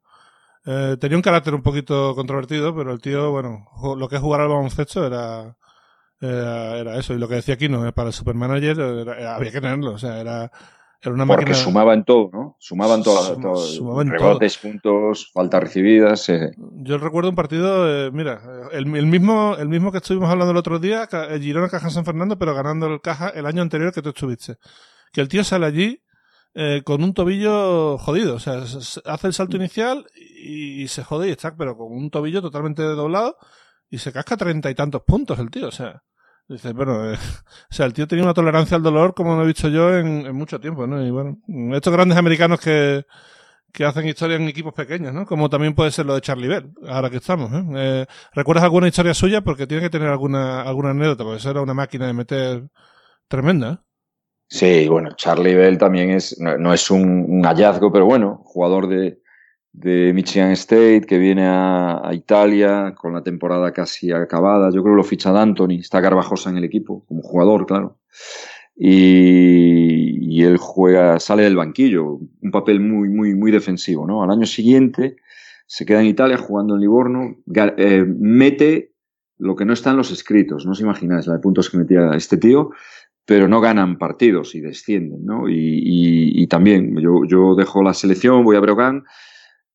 [0.67, 3.65] Eh, tenía un carácter un poquito controvertido, pero el tío, bueno,
[3.97, 5.57] lo que es jugar al baloncesto era,
[6.21, 7.15] era, eso.
[7.15, 9.93] Y lo que decía aquí, no, para el Supermanager había que tenerlo.
[9.93, 10.51] O sea, era
[11.01, 12.55] porque sumaba en todo, ¿no?
[12.59, 16.27] Sumaban todas rebotes, puntos, faltas recibidas.
[16.29, 16.51] Eh.
[16.57, 20.79] Yo recuerdo un partido, eh, mira, el, mismo, el mismo que estuvimos hablando el otro
[20.79, 24.09] día, el Girona Caja San Fernando, pero ganando el Caja el año anterior que tú
[24.09, 24.55] estuviste.
[25.13, 26.03] Que el tío sale allí
[26.55, 31.31] eh, con un tobillo jodido, o sea, hace el salto inicial y, se jode y
[31.31, 33.37] está, pero con un tobillo totalmente doblado
[33.89, 36.01] y se casca treinta y tantos puntos el tío, o sea.
[36.47, 37.15] Dices, bueno, eh,
[37.69, 40.33] o sea, el tío tenía una tolerancia al dolor como no he visto yo en,
[40.35, 41.05] mucho tiempo, ¿no?
[41.05, 41.37] Y bueno,
[41.73, 43.05] estos grandes americanos que,
[43.73, 45.25] que hacen historia en equipos pequeños, ¿no?
[45.25, 47.63] Como también puede ser lo de Charlie Bell, ahora que estamos, ¿eh?
[47.75, 49.41] eh recuerdas alguna historia suya?
[49.41, 52.69] Porque tiene que tener alguna, alguna anécdota, porque eso era una máquina de meter
[53.27, 53.87] tremenda, ¿eh?
[54.49, 59.21] Sí, bueno, Charlie Bell también es, no, es un, hallazgo, pero bueno, jugador de,
[59.77, 64.71] de Michigan State, que viene a, Italia con la temporada casi acabada.
[64.71, 67.99] Yo creo que lo ficha D'Antoni, está Garbajosa en el equipo, como jugador, claro.
[68.75, 74.23] y, él juega, sale del banquillo, un papel muy, muy, muy defensivo, ¿no?
[74.23, 75.17] Al año siguiente
[75.67, 77.37] se queda en Italia jugando en Livorno,
[77.77, 78.93] eh, mete
[79.37, 82.11] lo que no está en los escritos, no os imagináis la de puntos que metía
[82.15, 82.71] este tío,
[83.25, 85.49] pero no ganan partidos y descienden, ¿no?
[85.49, 89.03] Y, también yo, yo, dejo la selección, voy a Brogan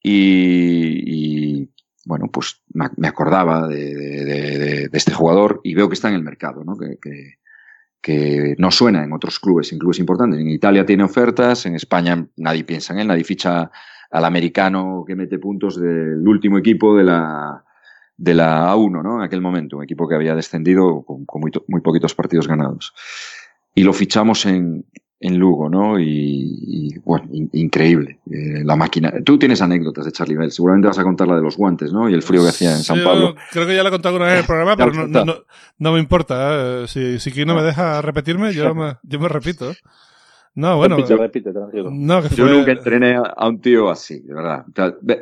[0.02, 1.70] y,
[2.04, 6.76] bueno, pues me acordaba de, este jugador y veo que está en el mercado, ¿no?
[6.76, 6.98] Que,
[8.00, 10.40] que, no suena en otros clubes, en clubes importantes.
[10.40, 13.70] En Italia tiene ofertas, en España nadie piensa en él, nadie ficha
[14.10, 17.64] al americano que mete puntos del último equipo de la,
[18.16, 19.16] de la A1, ¿no?
[19.16, 22.92] En aquel momento, un equipo que había descendido con, muy, muy, poquitos partidos ganados.
[23.74, 24.84] Y lo fichamos en,
[25.22, 26.00] en Lugo, ¿no?
[26.00, 28.18] Y, bueno, increíble.
[28.28, 29.12] Eh, la máquina.
[29.24, 30.50] Tú tienes anécdotas de Charlie Bell.
[30.50, 32.10] Seguramente vas a contar la de los guantes, ¿no?
[32.10, 33.36] Y el frío que hacía en San Pablo.
[33.52, 35.34] Creo que ya la he contado una vez en el programa, pero no, no,
[35.78, 36.82] no, me importa.
[36.82, 36.88] ¿eh?
[36.88, 39.72] Si, si no me deja repetirme, yo me, yo me repito.
[40.54, 40.96] No, bueno.
[40.96, 41.90] Repite, repite, tranquilo.
[41.92, 44.66] No, que Yo nunca entrené a un tío así, de verdad.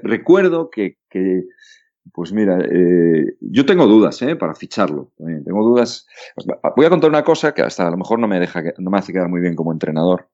[0.02, 1.44] recuerdo que, que
[2.12, 4.36] pues mira, eh, yo tengo dudas ¿eh?
[4.36, 5.12] para ficharlo.
[5.18, 6.06] Tengo dudas.
[6.76, 8.98] Voy a contar una cosa que hasta a lo mejor no me, deja, no me
[8.98, 10.28] hace quedar muy bien como entrenador.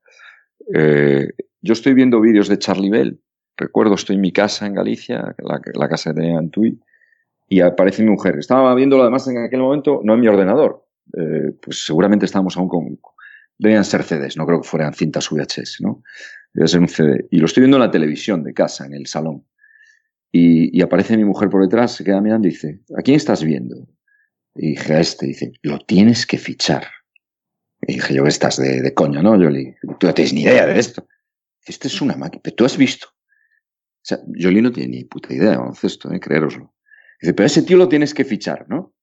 [0.74, 1.28] Eh,
[1.60, 3.20] yo estoy viendo vídeos de Charlie Bell.
[3.56, 6.78] Recuerdo, estoy en mi casa en Galicia, la, casa de Antui,
[7.48, 8.38] y aparece mi mujer.
[8.38, 10.84] Estaba viéndolo además en aquel momento, no en mi ordenador.
[11.16, 12.98] Eh, pues seguramente estábamos aún con.
[13.58, 16.02] Debían ser CDs, no creo que fueran cintas VHS, ¿no?
[16.52, 17.26] Debe ser un CD.
[17.30, 19.46] Y lo estoy viendo en la televisión de casa, en el salón.
[20.32, 23.88] Y, aparece mi mujer por detrás, se queda mirando y dice, ¿a quién estás viendo?
[24.54, 26.86] Y dije, a este, dice, lo tienes que fichar.
[27.82, 29.74] Y dije, yo, estás de, de coña, ¿no, Yoli?
[29.98, 31.06] Tú no tienes ni idea de esto.
[31.66, 33.08] Esto es una máquina, pero tú has visto.
[33.08, 36.20] O sea, Yoli no tiene ni puta idea de baloncesto, ¿eh?
[36.20, 36.74] creéroslo.
[37.20, 38.94] Dice, pero ese tío lo tienes que fichar, ¿no?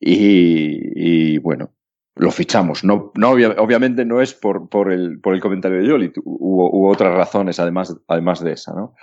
[0.00, 1.77] Y bueno,
[2.18, 2.84] lo fichamos.
[2.84, 7.14] No, no obviamente no es por, por, el, por el comentario de Yoli, hubo, otras
[7.14, 8.94] razones además, además de esa, ¿no?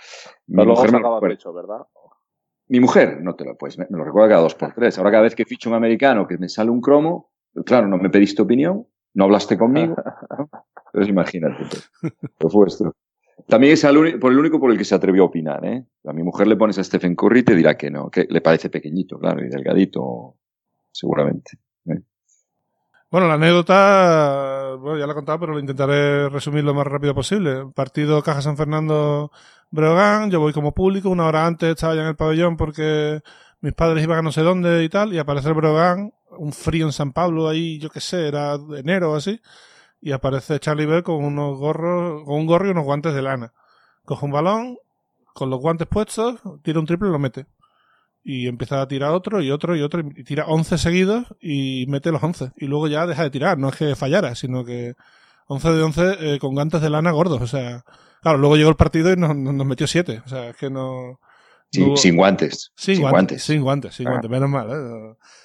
[0.48, 1.82] Mi mujer me lo pecho, ¿verdad?
[2.68, 4.98] Mi mujer, no te lo puedes, me, lo recuerda cada dos por tres.
[4.98, 7.32] Ahora cada vez que ficho un americano que me sale un cromo,
[7.66, 9.96] claro, no me pediste opinión, no hablaste conmigo.
[10.88, 11.64] Entonces imagínate,
[12.38, 12.94] pues, fue esto.
[13.48, 15.86] También es el, por el único por el que se atrevió a opinar, ¿eh?
[16.06, 18.42] A mi mujer le pones a Stephen Curry y te dirá que no, que le
[18.42, 20.36] parece pequeñito, claro, y delgadito,
[20.92, 21.60] seguramente.
[23.12, 27.14] Bueno, la anécdota, bueno, ya la he contado, pero lo intentaré resumir lo más rápido
[27.14, 27.66] posible.
[27.74, 29.32] Partido Caja San Fernando
[29.72, 33.22] Breogán, yo voy como público, una hora antes estaba ya en el pabellón porque
[33.62, 36.86] mis padres iban a no sé dónde y tal, y aparece el Breogán, un frío
[36.88, 39.40] en San Pablo ahí, yo qué sé, era enero o así,
[40.02, 43.54] y aparece Charlie Bell con unos gorros, con un gorro y unos guantes de lana.
[44.04, 44.78] Coge un balón,
[45.34, 47.46] con los guantes puestos, tira un triple y lo mete
[48.28, 52.12] y empieza a tirar otro y otro y otro y tira 11 seguidos y mete
[52.12, 54.96] los 11 y luego ya deja de tirar, no es que fallara, sino que
[55.46, 57.84] 11 de 11 eh, con gantes de lana gordos, o sea,
[58.24, 61.20] claro, luego llegó el partido y nos, nos metió 7, o sea, es que no...
[61.70, 62.72] sin guantes.
[62.76, 64.12] Sin, guantes, Sin guantes, sin ah.
[64.12, 64.70] guantes, menos mal.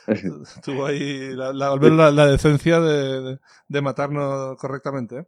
[0.08, 0.14] ¿eh?
[0.64, 3.38] Tuvo ahí la, la, la, decencia de,
[3.68, 5.18] de, matarnos correctamente.
[5.18, 5.26] ¿eh?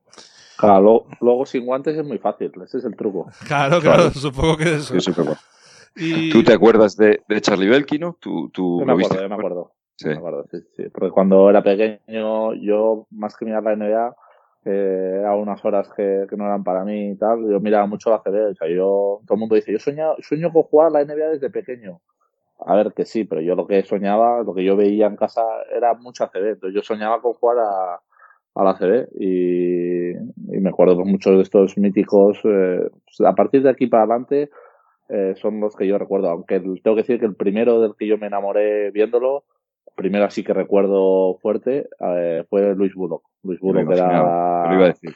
[0.57, 3.31] Claro, luego, sin guantes es muy fácil, ese es el truco.
[3.47, 4.99] Claro, claro, supongo que eso.
[4.99, 5.12] Sí,
[5.94, 8.16] ¿Tú te acuerdas de, Charlie Belkino?
[8.20, 9.72] ¿Tú, tú me acuerdo, yo me acuerdo.
[9.96, 10.09] Sí.
[10.09, 10.85] Me acuerdo, sí, sí.
[10.92, 14.16] Porque cuando era pequeño, yo, más que mirar la NBA,
[14.64, 18.22] eh, a unas horas que, no eran para mí y tal, yo miraba mucho la
[18.22, 18.52] CB.
[18.52, 21.50] O sea, yo, todo el mundo dice, yo sueño, sueño con jugar la NBA desde
[21.50, 22.00] pequeño.
[22.64, 25.42] A ver, que sí, pero yo lo que soñaba, lo que yo veía en casa
[25.74, 26.52] era mucha CB.
[26.52, 28.00] Entonces yo soñaba con jugar a,
[28.55, 32.38] a la CB y, y me acuerdo pues muchos de estos míticos.
[32.44, 34.50] Eh, pues, a partir de aquí para adelante,
[35.12, 36.31] eh, son los que yo recuerdo.
[36.31, 39.44] Aunque tengo que decir que el primero del que yo me enamoré viéndolo,
[39.94, 43.22] primero así que recuerdo fuerte, eh, fue Luis Bullock.
[43.42, 44.68] Luis Bullock era.
[44.68, 45.14] Lo iba a decir.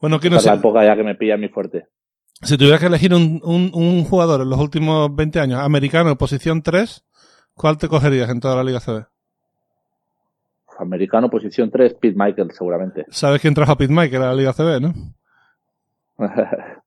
[0.00, 0.48] Bueno, que no sé.
[0.48, 1.86] la época ya que me pilla mi fuerte.
[2.40, 7.04] Si tuvieras que elegir un, un, jugador en los últimos 20 años, americano, posición 3,
[7.54, 9.04] ¿cuál te cogerías en toda la Liga CB?
[10.80, 13.04] Americano, posición 3, Pete Michael, seguramente.
[13.10, 14.92] ¿Sabes quién trajo a Pete Michael a la Liga CB, no?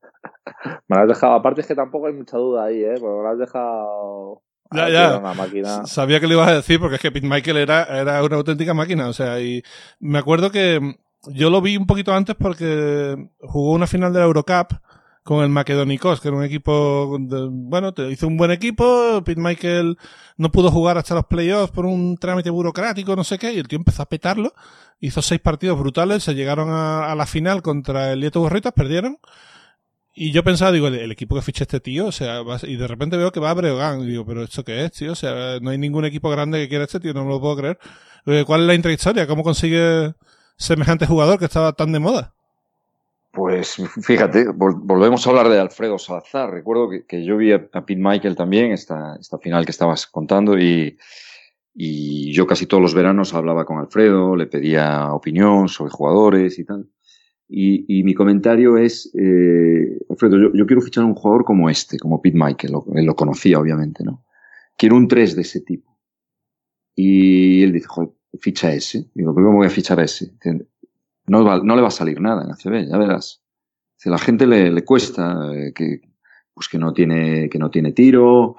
[0.88, 1.34] me lo has dejado.
[1.34, 2.96] Aparte es que tampoco hay mucha duda ahí, ¿eh?
[3.00, 4.42] Porque me lo has dejado.
[4.72, 5.86] Ya, ya.
[5.86, 8.74] Sabía que lo ibas a decir porque es que Pete Michael era, era una auténtica
[8.74, 9.08] máquina.
[9.08, 9.64] O sea, y
[10.00, 14.26] me acuerdo que yo lo vi un poquito antes porque jugó una final de la
[14.26, 14.74] Eurocup
[15.26, 19.98] con el Macedonicos, que era un equipo, bueno, te hizo un buen equipo, Pete Michael
[20.38, 23.68] no pudo jugar hasta los playoffs por un trámite burocrático, no sé qué, y el
[23.68, 24.54] tío empezó a petarlo,
[25.00, 29.18] hizo seis partidos brutales, se llegaron a, la final contra el Lieto Borritas, perdieron,
[30.18, 33.18] y yo pensaba, digo, el, equipo que ficha este tío, o sea, y de repente
[33.18, 34.08] veo que va a Breogán.
[34.08, 35.12] Digo, pero ¿esto qué es, tío?
[35.12, 37.58] O sea, no hay ningún equipo grande que quiera este tío, no me lo puedo
[37.58, 37.78] creer.
[38.26, 39.28] Eh, ¿Cuál es la intrahistoria?
[39.28, 40.14] ¿Cómo consigue
[40.56, 42.34] semejante jugador que estaba tan de moda?
[43.32, 46.50] Pues fíjate, volvemos a hablar de Alfredo Salazar.
[46.50, 50.98] Recuerdo que, yo vi a, Pete Michael también, esta, esta final que estabas contando, y,
[51.74, 56.64] y yo casi todos los veranos hablaba con Alfredo, le pedía opinión sobre jugadores y
[56.64, 56.88] tal.
[57.48, 62.22] Y, mi comentario es, eh, Alfredo, yo, quiero fichar a un jugador como este, como
[62.22, 64.26] Pete Michael, lo, él lo conocía obviamente, ¿no?
[64.76, 65.98] Quiero un 3 de ese tipo.
[66.96, 69.10] Y él dice, joder, ficha ese.
[69.14, 70.34] Digo, ¿pero cómo voy a fichar a ese?
[71.28, 73.44] No, no le va a salir nada en ACB, ya verás.
[73.96, 76.02] Si a la gente le, le cuesta, eh, que,
[76.54, 78.56] pues que no tiene, que no tiene tiro.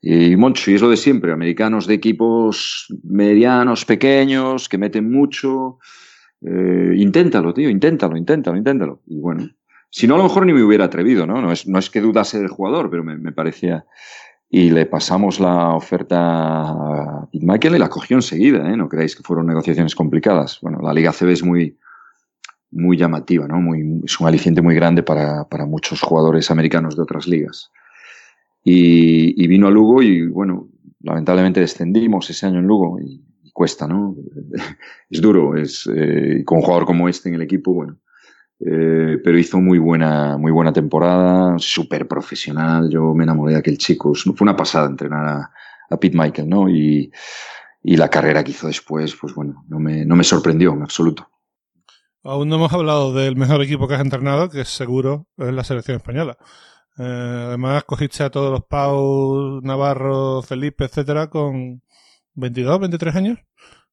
[0.00, 5.78] Y Moncho, y es lo de siempre, americanos de equipos medianos, pequeños, que meten mucho.
[6.42, 9.02] Eh, inténtalo, tío, inténtalo, inténtalo, inténtalo.
[9.06, 9.48] Y bueno,
[9.90, 11.40] si no, a lo mejor ni me hubiera atrevido, ¿no?
[11.40, 13.84] No es, no es que dudase del jugador, pero me, me parecía.
[14.48, 18.76] Y le pasamos la oferta a Michael y la cogió enseguida, ¿eh?
[18.76, 20.58] No creáis que fueron negociaciones complicadas.
[20.60, 21.78] Bueno, la Liga CB es muy,
[22.72, 23.60] muy llamativa, ¿no?
[23.60, 27.70] Muy, es un aliciente muy grande para, para muchos jugadores americanos de otras ligas.
[28.64, 30.68] Y, y, vino a Lugo y, bueno,
[31.00, 33.22] lamentablemente descendimos ese año en Lugo y,
[33.52, 34.16] cuesta, ¿no?
[35.10, 37.98] es duro, es eh, con un jugador como este en el equipo, bueno.
[38.60, 42.90] Eh, pero hizo muy buena, muy buena temporada, súper profesional.
[42.90, 44.12] Yo me enamoré de aquel chico.
[44.14, 45.50] Fue una pasada entrenar a,
[45.88, 46.68] a Pete Michael, ¿no?
[46.68, 47.10] Y,
[47.82, 51.28] y la carrera que hizo después, pues bueno, no me, no me sorprendió en absoluto.
[52.22, 55.96] Aún no hemos hablado del mejor equipo que has entrenado, que seguro es la selección
[55.96, 56.36] española.
[56.98, 61.82] Eh, además, cogiste a todos los Pau, Navarro, Felipe, etcétera, con
[62.34, 63.38] 22, 23 años.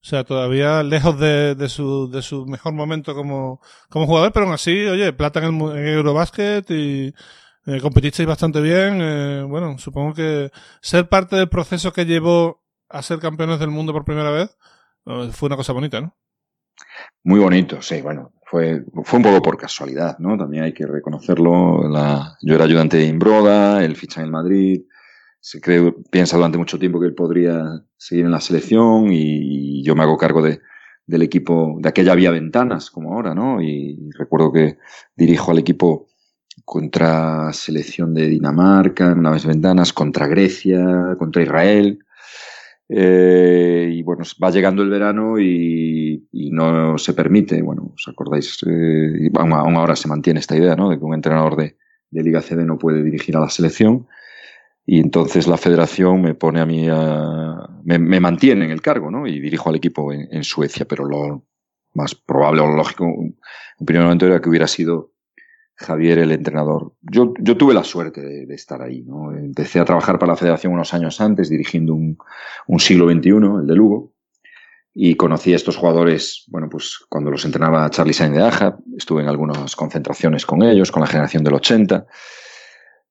[0.02, 3.60] O sea, todavía lejos de, de, su, de su mejor momento como,
[3.90, 7.14] como jugador, pero aún así, oye, plata en, el, en Eurobasket y
[7.66, 9.00] eh, competisteis bastante bien.
[9.02, 13.92] Eh, bueno, supongo que ser parte del proceso que llevó a ser campeones del mundo
[13.92, 14.58] por primera vez
[15.06, 16.16] eh, fue una cosa bonita, ¿no?
[17.24, 20.38] Muy bonito, sí, bueno, fue, fue un poco por casualidad, ¿no?
[20.38, 21.90] También hay que reconocerlo.
[21.90, 24.84] La, yo era ayudante de Imbroda, él ficha en Madrid,
[25.40, 29.96] se cree, piensa durante mucho tiempo que él podría seguir en la selección y, yo
[29.96, 30.60] me hago cargo de,
[31.06, 33.62] del equipo, de aquella vía ventanas, como ahora, ¿no?
[33.62, 34.78] Y recuerdo que
[35.16, 36.08] dirijo al equipo
[36.66, 42.00] contra selección de Dinamarca, una vez ventanas, contra Grecia, contra Israel.
[42.90, 49.30] Eh, y bueno, va llegando el verano y, no se permite, bueno, os acordáis, eh,
[49.36, 50.90] aún, ahora se mantiene esta idea, ¿no?
[50.90, 51.78] De que un entrenador de,
[52.10, 54.08] de Liga CD no puede dirigir a la selección.
[54.90, 59.28] Y entonces la federación me pone a mí a, me, mantiene en el cargo, ¿no?
[59.28, 61.44] Y dirijo al equipo en, Suecia, pero lo
[61.94, 65.12] más probable o lógico, en primer momento era que hubiera sido
[65.76, 66.94] Javier el entrenador.
[67.02, 69.04] Yo, yo tuve la suerte de, estar ahí.
[69.04, 69.34] ¿no?
[69.34, 72.18] Empecé a trabajar para la federación unos años antes, dirigiendo un,
[72.68, 73.30] un siglo XXI,
[73.60, 74.14] el de Lugo,
[74.94, 79.22] y conocí a estos jugadores, bueno, pues cuando los entrenaba Charlie Sainz de Aja, estuve
[79.22, 82.08] en algunas concentraciones con ellos, con la generación del 80.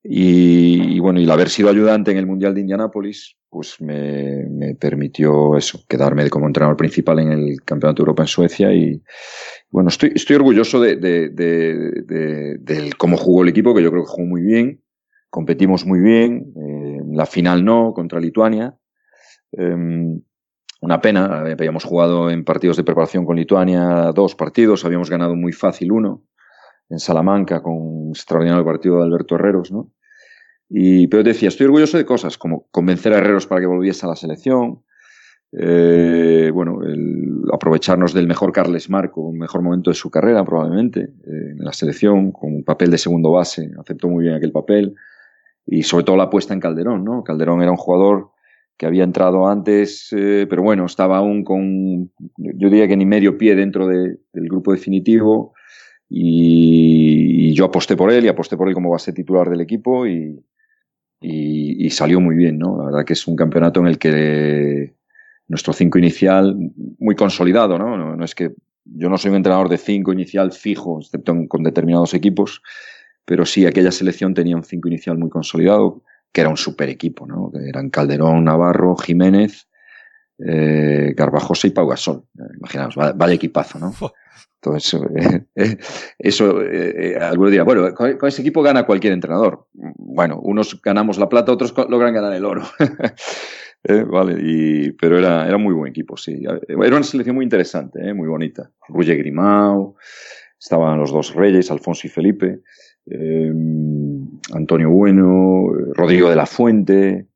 [0.08, 4.74] Y, bueno, y el haber sido ayudante en el Mundial de Indianápolis, pues me, me,
[4.74, 9.02] permitió eso, quedarme como entrenador principal en el Campeonato de Europa en Suecia y,
[9.70, 14.04] bueno, estoy, estoy orgulloso de, de, de, de, cómo jugó el equipo, que yo creo
[14.04, 14.80] que jugó muy bien,
[15.28, 18.76] competimos muy bien, eh, la final no, contra Lituania.
[19.52, 20.20] Eh,
[20.82, 25.52] una pena, habíamos jugado en partidos de preparación con Lituania dos partidos, habíamos ganado muy
[25.52, 26.22] fácil uno
[26.88, 29.90] en Salamanca con un extraordinario partido de Alberto Herreros, ¿no?
[30.68, 34.08] Y, pero decía, estoy orgulloso de cosas como convencer a Herreros para que volviese a
[34.08, 34.82] la selección,
[35.52, 41.00] eh, bueno, el aprovecharnos del mejor Carles Marco, un mejor momento de su carrera probablemente,
[41.00, 44.94] eh, en la selección, con un papel de segundo base, aceptó muy bien aquel papel,
[45.64, 47.22] y sobre todo la apuesta en Calderón, ¿no?
[47.24, 48.30] Calderón era un jugador
[48.76, 53.38] que había entrado antes, eh, pero bueno, estaba aún con, yo diría que ni medio
[53.38, 55.54] pie dentro de, del grupo definitivo,
[56.08, 60.06] y, y, yo aposté por él y aposté por él como base titular del equipo
[60.06, 60.40] y,
[61.28, 62.78] y, y, salió muy bien, ¿no?
[62.78, 64.94] La verdad que es un campeonato en el que
[65.48, 66.56] nuestro cinco inicial
[66.98, 68.16] muy consolidado, ¿no?
[68.16, 68.24] ¿no?
[68.24, 68.54] es que
[68.84, 72.62] yo no soy un entrenador de cinco inicial fijo, excepto con determinados equipos,
[73.24, 76.02] pero sí aquella selección tenía un cinco inicial muy consolidado,
[76.32, 77.50] que era un super equipo, ¿no?
[77.50, 79.68] Que eran Calderón, Navarro, Jiménez,
[80.38, 82.24] eh, Garbajosa y Pau Gasol.
[82.58, 83.94] Imaginaos, vaya, equipazo, ¿no?
[84.62, 85.00] Entonces,
[85.54, 85.78] eh,
[86.18, 89.66] eso, eh, eh, algunos dirán, bueno, con, con, ese equipo gana cualquier entrenador.
[89.72, 92.62] Bueno, unos ganamos la plata, otros logran ganar el oro.
[93.88, 96.42] Eh, vale, y, pero era, era muy buen equipo, sí.
[96.42, 98.68] Era una selección muy interesante, muy bonita.
[98.88, 99.94] Ruye Grimao,
[100.58, 102.62] estaban los dos reyes, Alfonso y Felipe,
[104.52, 107.28] Antonio Bueno, Rodrigo de la Fuente,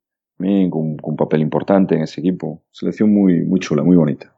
[0.70, 2.62] con, un papel importante en ese equipo.
[2.70, 4.32] Selección muy, muy chula, muy bonita.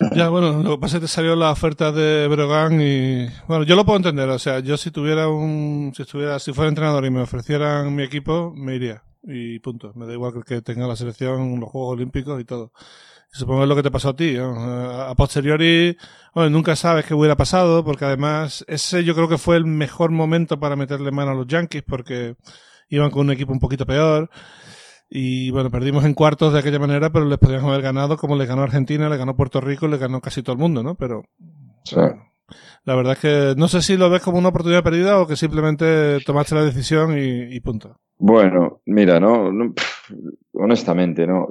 [0.14, 3.64] Ya, bueno, lo que pasa es que te salió la oferta de Brogan y, bueno,
[3.64, 7.04] yo lo puedo entender, o sea, yo si tuviera un, si estuviera, si fuera entrenador
[7.04, 9.02] y me ofrecieran mi equipo, me iría.
[9.22, 9.92] Y punto.
[9.94, 12.72] Me da igual que tenga la selección, los Juegos Olímpicos y todo.
[13.32, 14.36] Supongo que es lo que te pasó a ti.
[14.38, 15.96] A posteriori,
[16.34, 20.58] nunca sabes qué hubiera pasado, porque además ese yo creo que fue el mejor momento
[20.58, 22.36] para meterle mano a los Yankees, porque
[22.88, 24.30] iban con un equipo un poquito peor.
[25.12, 28.46] Y bueno, perdimos en cuartos de aquella manera, pero les podíamos haber ganado como les
[28.46, 30.94] ganó Argentina, le ganó Puerto Rico, le ganó casi todo el mundo, ¿no?
[30.94, 31.24] Pero
[32.84, 35.34] la verdad es que no sé si lo ves como una oportunidad perdida o que
[35.34, 37.98] simplemente tomaste la decisión y, punto.
[38.18, 39.50] Bueno, mira, no,
[40.52, 41.48] honestamente, no.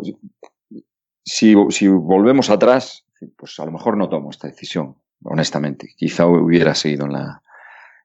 [1.22, 3.06] Si, si volvemos atrás,
[3.36, 5.90] pues a lo mejor no tomo esta decisión, honestamente.
[5.98, 7.44] Quizá hubiera seguido en la,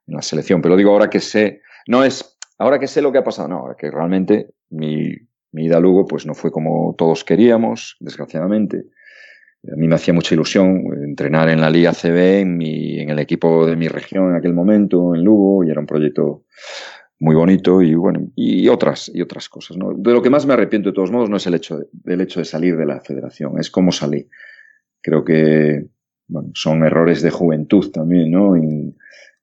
[0.09, 3.19] en la selección, pero digo ahora que sé, no es, ahora que sé lo que
[3.19, 5.15] ha pasado, no, ahora que realmente mi,
[5.55, 8.87] mi ida a Lugo pues no fue como todos queríamos, desgraciadamente.
[9.73, 13.65] A mí me hacía mucha ilusión entrenar en la Liga CB, en, en el equipo
[13.67, 16.45] de mi región en aquel momento, en Lugo, y era un proyecto
[17.21, 19.79] muy bonito y bueno, y otras, y otras cosas.
[19.79, 22.21] De lo que más me arrepiento de todos modos no es el hecho de, del
[22.21, 24.29] hecho de salir de la federación, es cómo salí.
[25.01, 25.87] Creo que
[26.55, 28.55] son errores de juventud también, ¿no?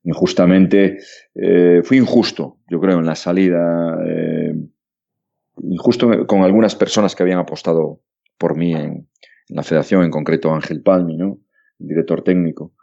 [0.03, 0.97] injustamente,
[1.35, 3.97] eh, fui injusto, yo creo, en la salida.
[4.05, 4.53] Eh,
[5.63, 8.01] injusto con algunas personas que habían apostado
[8.37, 9.07] por mí en,
[9.49, 11.39] la federación, en concreto Ángel Palmi, ¿no?
[11.77, 12.73] director técnico.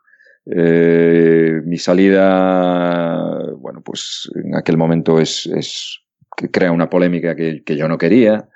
[0.44, 6.00] Eh, mi salida, bueno, pues en aquel momento es, es
[6.36, 8.48] que crea una polémica que, que yo no quería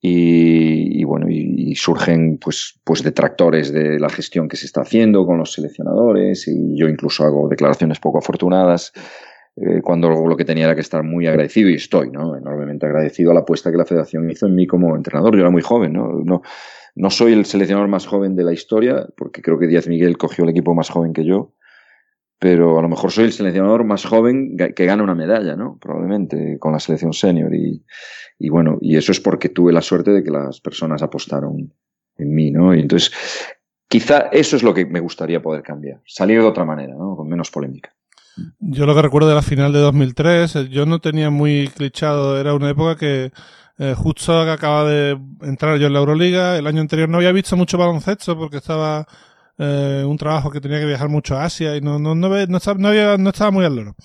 [0.00, 4.82] y, y bueno, y, y, surgen pues, pues detractores de la gestión que se está
[4.82, 8.92] haciendo con los seleccionadores y yo incluso hago declaraciones poco afortunadas
[9.60, 12.36] eh, cuando lo que tenía era que estar muy agradecido y estoy, ¿no?
[12.36, 15.34] Enormemente agradecido a la apuesta que la federación hizo en mí como entrenador.
[15.34, 16.20] Yo era muy joven, ¿no?
[16.24, 16.42] No,
[16.94, 20.44] no soy el seleccionador más joven de la historia, porque creo que Díaz Miguel cogió
[20.44, 21.54] el equipo más joven que yo,
[22.38, 25.78] pero a lo mejor soy el seleccionador más joven que gana una medalla, ¿no?
[25.80, 27.52] Probablemente con la selección senior.
[27.52, 27.84] Y,
[28.38, 31.72] y bueno, y eso es porque tuve la suerte de que las personas apostaron
[32.16, 32.74] en mí, ¿no?
[32.74, 33.12] Y entonces,
[33.88, 37.16] quizá eso es lo que me gustaría poder cambiar, salir de otra manera, ¿no?
[37.16, 37.92] Con menos polémica.
[38.60, 42.38] Yo lo que recuerdo de la final de 2003, eh, yo no tenía muy clichado,
[42.38, 43.32] era una época que
[43.78, 47.56] eh, justo acababa de entrar yo en la Euroliga, el año anterior no había visto
[47.56, 49.06] mucho baloncesto porque estaba
[49.56, 52.56] eh, un trabajo que tenía que viajar mucho a Asia y no, no, no, no,
[52.56, 53.96] estaba, no, había, no estaba muy al loro.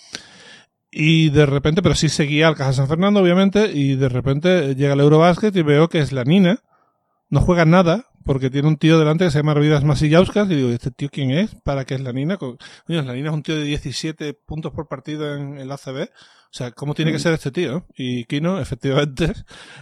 [0.92, 4.94] Y de repente, pero sí seguía al Caja San Fernando, obviamente, y de repente llega
[4.94, 6.60] el Eurobasket y veo que es la Nina,
[7.30, 10.70] no juega nada, porque tiene un tío delante que se llama Revidas Masillauskas y digo,
[10.70, 11.56] ¿este tío quién es?
[11.64, 12.38] ¿Para qué es la Nina?
[12.40, 16.04] Oye, la Nina es un tío de 17 puntos por partido en el ACB.
[16.04, 17.22] O sea, ¿cómo tiene que mm.
[17.22, 17.86] ser este tío?
[17.96, 19.34] Y Kino, efectivamente,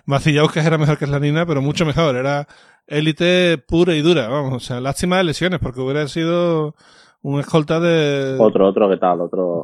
[0.05, 2.15] Masillauskas era mejor que la Nina, pero mucho mejor.
[2.15, 2.47] Era
[2.87, 4.53] élite pura y dura, vamos.
[4.53, 6.75] O sea, lástima de lesiones, porque hubiera sido
[7.21, 8.37] un escolta de...
[8.39, 9.21] Otro, otro, ¿qué tal?
[9.21, 9.63] Otro...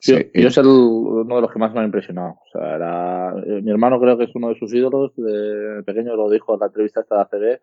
[0.00, 2.38] Yo, yo es uno de los que más me ha impresionado.
[2.46, 5.12] O sea, era, eh, mi hermano creo que es uno de sus ídolos.
[5.16, 7.60] De pequeño lo dijo en la entrevista esta de ACB.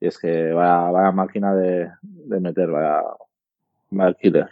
[0.00, 3.02] Y es que vaya, vaya máquina de, de meter, vaya,
[3.90, 4.48] vaya killer.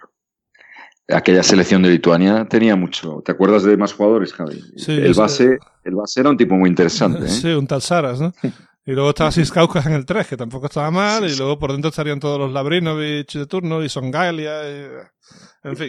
[1.09, 3.21] Aquella selección de Lituania tenía mucho.
[3.25, 4.61] ¿Te acuerdas de más jugadores, Javi?
[4.77, 7.21] Sí, el, base, el base era un tipo muy interesante.
[7.25, 7.29] ¿eh?
[7.29, 8.33] Sí, un tal Saras, ¿no?
[8.91, 11.25] Y luego estaba Siskauskas en el 3, que tampoco estaba mal.
[11.25, 14.69] Y luego por dentro estarían todos los Labrinovich de turno y Songalia.
[14.69, 14.89] Y...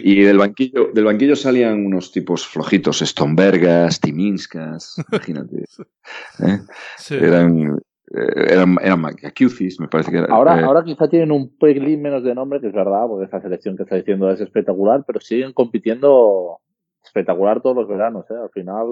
[0.04, 5.64] Y del banquillo, del banquillo salían unos tipos flojitos, Stombergas, Timinskas, imagínate.
[6.46, 6.58] ¿eh?
[6.98, 7.14] Sí.
[7.14, 7.78] Eran,
[8.14, 12.22] eh, eran, eran me parece que era, Ahora, eh, ahora quizá tienen un pelín menos
[12.22, 15.54] de nombre, que es verdad, porque esa selección que está diciendo es espectacular, pero siguen
[15.54, 16.58] compitiendo
[17.02, 18.26] espectacular todos los veranos.
[18.30, 18.34] ¿eh?
[18.40, 18.86] Al final,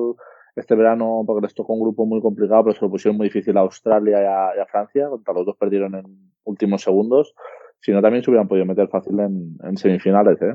[0.60, 3.56] este verano, porque les tocó un grupo muy complicado, pero se lo pusieron muy difícil
[3.56, 6.04] a Australia y a, Francia, los dos perdieron en
[6.44, 7.34] últimos segundos.
[7.80, 10.40] Si no, también se hubieran podido meter fácil en, semifinales.
[10.42, 10.54] ¿eh?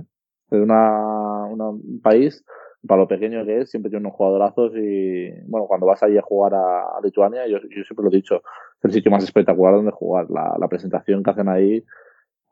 [0.52, 2.46] Es una, un país,
[2.88, 6.22] para lo pequeño que es, siempre tiene unos jugadorazos y, bueno, cuando vas allí a
[6.22, 8.36] jugar a, Lituania, yo, siempre lo he dicho,
[8.78, 10.28] es el sitio más espectacular donde jugar.
[10.30, 11.84] La, presentación que hacen ahí,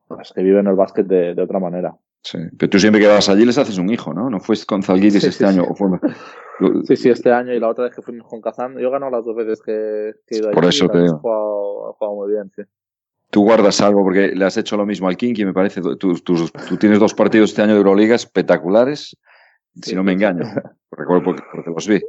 [0.08, 1.96] pues que viven el básquet de, otra manera.
[2.24, 4.30] Sí, pero tú siempre que vas allí les haces un hijo, ¿no?
[4.30, 5.64] ¿No fuiste con Zalgiris sí, este sí, año?
[5.64, 5.70] Sí.
[5.70, 6.00] O fue...
[6.88, 8.78] sí, sí, este año y la otra vez que fuimos con Kazán.
[8.78, 10.56] Yo he ganado las dos veces que, que he ido allí.
[10.56, 11.16] Por eso te digo.
[11.16, 12.64] He jugado, he jugado muy bien, sí
[13.34, 15.82] tú guardas algo porque le has hecho lo mismo al Kinky, me parece.
[15.82, 19.18] Tú, tú, tú tienes dos partidos este año de Euroliga espectaculares,
[19.82, 20.44] si no me engaño.
[20.92, 22.00] Recuerdo porque, porque los vi.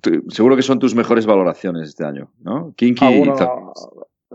[0.00, 2.72] Tú, seguro que son tus mejores valoraciones este año, ¿no?
[2.76, 3.38] Kinky alguno, y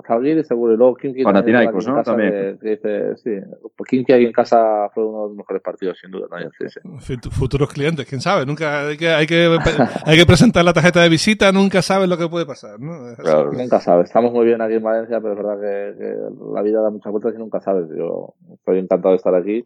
[0.05, 0.73] Zalguiri seguro.
[0.73, 1.23] Y luego Kimki.
[1.23, 2.03] Panathinaikos, ¿no?
[2.03, 2.57] También.
[2.59, 3.31] Que, dice, sí.
[3.75, 6.27] Pues Kimki aquí en casa fue uno de los mejores partidos, sin duda.
[6.27, 7.29] También, sí, sí.
[7.31, 8.45] Futuros clientes, quién sabe.
[8.45, 9.57] Nunca hay que, hay que,
[10.05, 13.15] hay que presentar la tarjeta de visita, nunca sabes lo que puede pasar, ¿no?
[13.17, 13.51] Claro.
[13.51, 14.05] Nunca sabes.
[14.07, 16.15] Estamos muy bien aquí en Valencia, pero es verdad que, que
[16.53, 17.87] la vida da muchas vueltas y nunca sabes.
[17.95, 19.63] Yo estoy encantado de estar aquí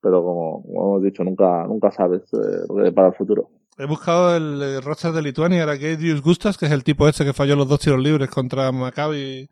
[0.00, 3.48] pero como, hemos dicho, nunca, nunca sabes eh, para el futuro.
[3.78, 7.32] He buscado el, roster de Lituania, era Gedius Gustas, que es el tipo ese que
[7.32, 9.48] falló los dos tiros libres contra Maccabi,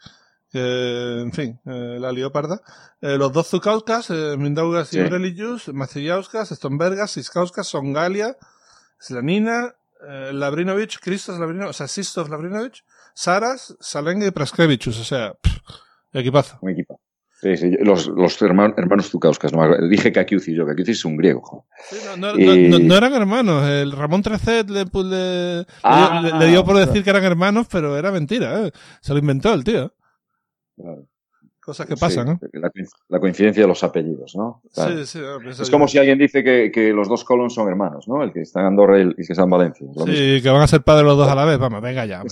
[0.52, 2.60] eh, en fin, eh, la Leoparda.
[3.00, 8.36] Eh, los dos Zukauskas, eh, Mindaugas y Religius, Macillauskas, Stombergas, Siskauskas, Songalia,
[8.98, 9.76] Slanina,
[10.08, 15.58] eh, Labrinovic, Christos Labrinovic, o sea, Sistos Labrinovic, Saras, Salenga y Praskevicius, o sea, pff,
[16.12, 16.58] equipazo.
[16.62, 17.00] Un equipo.
[17.38, 21.66] Sí, sí, los, los hermanos, hermanos Zukauskas, no, dije Kakiuzi yo, Kakiuzi es un griego.
[21.90, 22.68] Sí, no, no, y...
[22.68, 26.78] no, no, eran hermanos, el Ramón Trecet le, pues, le, ah, le, le, dio por
[26.78, 28.72] decir que eran hermanos, pero era mentira, ¿eh?
[29.02, 29.92] se lo inventó el tío.
[30.76, 31.06] Claro.
[31.60, 32.40] Cosas que pasan, ¿no?
[32.52, 32.70] La,
[33.08, 34.62] la, coincidencia de los apellidos, ¿no?
[34.72, 35.04] Claro.
[35.04, 35.60] Sí, sí.
[35.60, 38.22] Es como si alguien dice que, que, los dos Colons son hermanos, ¿no?
[38.22, 39.84] El que está en Andorra y el que está en Valencia.
[39.84, 40.42] Sí, mismo.
[40.44, 41.58] que van a ser padres los dos a la vez.
[41.58, 42.22] Vamos, venga ya.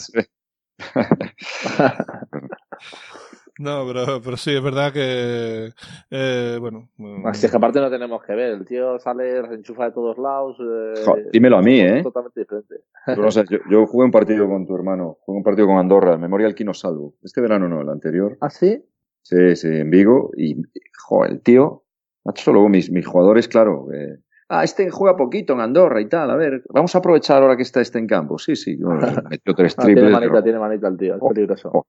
[3.59, 5.70] No, pero, pero sí, es verdad que.
[6.11, 6.88] Eh, bueno.
[7.24, 8.52] Así es que aparte no tenemos que ver.
[8.52, 10.57] El tío sale, se enchufa de todos lados.
[10.61, 12.02] Eh, jo, dímelo a mí, ¿eh?
[12.02, 12.74] Totalmente diferente.
[13.07, 15.18] Yo, yo, jugué un partido con tu hermano.
[15.20, 17.14] Jugué un partido con Andorra, Memorial Quino Salvo.
[17.22, 18.36] Este verano no, el anterior.
[18.40, 18.84] ¿Ah, sí?
[19.22, 20.32] Sí, sí, en Vigo.
[20.36, 20.61] Y,
[21.07, 21.84] joder, el tío.
[22.24, 23.86] Macho, luego mis, mis jugadores, claro.
[23.92, 26.28] Eh, ah, este juega poquito en Andorra y tal.
[26.30, 28.36] A ver, vamos a aprovechar ahora que está este en campo.
[28.38, 28.76] Sí, sí.
[29.30, 30.05] Metió tres triples.
[30.05, 30.42] ah, tiene manita, pero...
[30.42, 31.14] tiene manita el tío.
[31.14, 31.70] Es peligroso.
[31.72, 31.86] Oh,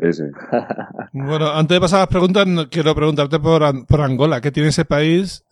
[0.00, 0.06] oh.
[0.06, 0.30] Ese.
[1.12, 4.40] bueno, antes de pasar a las preguntas, quiero preguntarte por, por Angola.
[4.40, 5.44] ¿Qué tiene ese país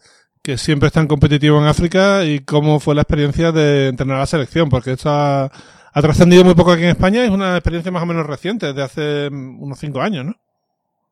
[0.43, 4.21] que siempre es tan competitivo en África y cómo fue la experiencia de entrenar a
[4.21, 4.69] la selección?
[4.69, 8.03] Porque esto ha, ha trascendido muy poco aquí en España y es una experiencia más
[8.03, 10.35] o menos reciente, de hace unos cinco años, ¿no?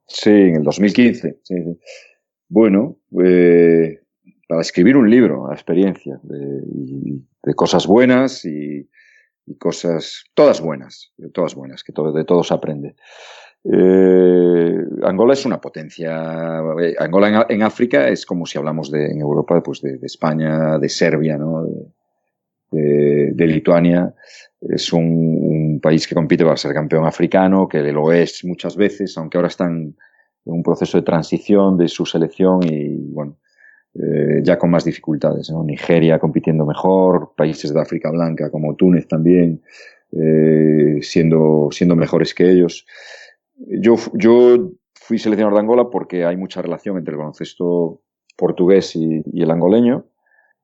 [0.06, 1.38] Sí, en el 2015.
[1.42, 1.78] Sí, sí.
[2.48, 4.00] Bueno, eh,
[4.48, 6.62] para escribir un libro, la experiencia de,
[7.42, 8.88] de cosas buenas y,
[9.48, 12.94] y cosas, todas buenas, todas buenas, que todo, de todo se aprende.
[13.64, 16.60] Eh, Angola es una potencia.
[16.80, 20.78] Eh, Angola en, en, África es como si hablamos de, en Europa pues de, España,
[20.78, 21.66] de Serbia, ¿no?
[22.70, 24.14] de, de Lituania.
[24.60, 29.16] Es un, un, país que compite para ser campeón africano, que lo es muchas veces,
[29.16, 29.94] aunque ahora están
[30.44, 33.36] en un proceso de transición de su selección y bueno,
[34.00, 35.50] eh, ya con más dificultades.
[35.50, 35.64] ¿no?
[35.64, 39.62] Nigeria compitiendo mejor, países de África Blanca como Túnez también,
[40.12, 42.86] eh, siendo, siendo mejores que ellos.
[43.56, 48.00] Yo, yo fui seleccionador de Angola porque hay mucha relación entre el baloncesto
[48.36, 50.06] portugués y, y el angoleño.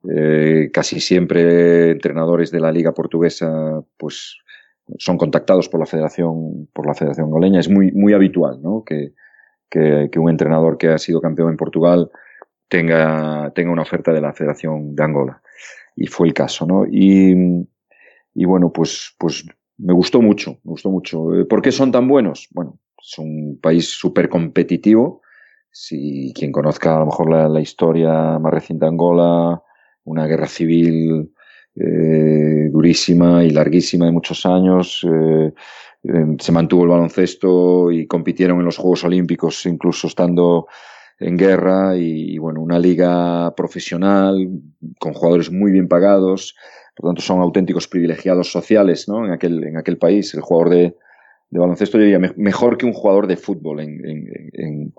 [0.08, 4.36] Eh, casi siempre entrenadores de la liga portuguesa pues
[4.98, 8.84] son contactados por la federación por la federación angoleña es muy muy habitual ¿no?
[8.84, 9.14] que,
[9.70, 12.10] que, que un entrenador que ha sido campeón en Portugal
[12.68, 15.42] tenga, tenga una oferta de la Federación de Angola.
[15.96, 16.86] Y fue el caso, ¿no?
[16.86, 17.66] Y,
[18.34, 19.44] y bueno, pues, pues
[19.78, 21.28] me gustó mucho, me gustó mucho.
[21.48, 22.48] ¿Por qué son tan buenos?
[22.52, 25.22] Bueno, es un país súper competitivo.
[25.70, 29.60] Si quien conozca a lo mejor la, historia más reciente de Angola,
[30.04, 31.32] una guerra civil
[31.74, 35.52] eh, durísima y larguísima de muchos años, eh,
[36.04, 40.68] eh, se mantuvo el baloncesto y compitieron en los Juegos Olímpicos, incluso estando
[41.20, 44.48] en guerra y, y, bueno, una liga profesional
[44.98, 46.54] con jugadores muy bien pagados,
[46.96, 49.24] por lo tanto son auténticos privilegiados sociales ¿no?
[49.26, 50.34] en, aquel, en aquel país.
[50.34, 50.96] El jugador de,
[51.50, 54.94] de baloncesto yo diría me, mejor que un jugador de fútbol en, en, en,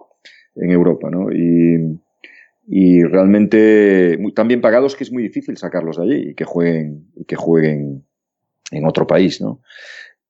[0.56, 1.10] en Europa.
[1.10, 1.32] ¿no?
[1.32, 2.00] Y,
[2.68, 6.46] y realmente muy, tan bien pagados que es muy difícil sacarlos de allí y que
[6.46, 8.04] jueguen, y que jueguen
[8.72, 9.42] en otro país.
[9.42, 9.62] ¿no?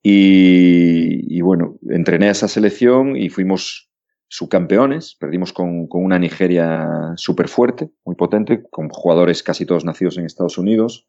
[0.03, 3.84] Y, y bueno, entrené a esa selección y fuimos
[4.27, 5.15] subcampeones.
[5.19, 10.25] Perdimos con, con una Nigeria súper fuerte, muy potente, con jugadores casi todos nacidos en
[10.25, 11.07] Estados Unidos,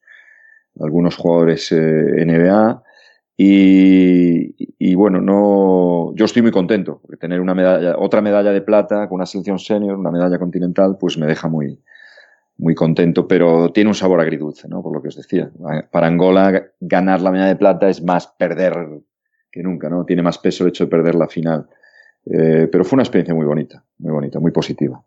[0.78, 2.82] algunos jugadores eh, NBA.
[3.38, 9.08] Y, bueno, no, yo estoy muy contento, porque tener una medalla, otra medalla de plata
[9.08, 11.78] con una selección senior, una medalla continental, pues me deja muy,
[12.56, 14.82] muy contento, pero tiene un sabor agridulce, ¿no?
[14.82, 15.50] Por lo que os decía.
[15.90, 18.74] Para Angola, ganar la medalla de plata es más perder
[19.52, 20.06] que nunca, ¿no?
[20.06, 21.68] Tiene más peso el hecho de perder la final.
[22.26, 25.00] Eh, pero fue una experiencia muy bonita, muy bonita, muy positiva.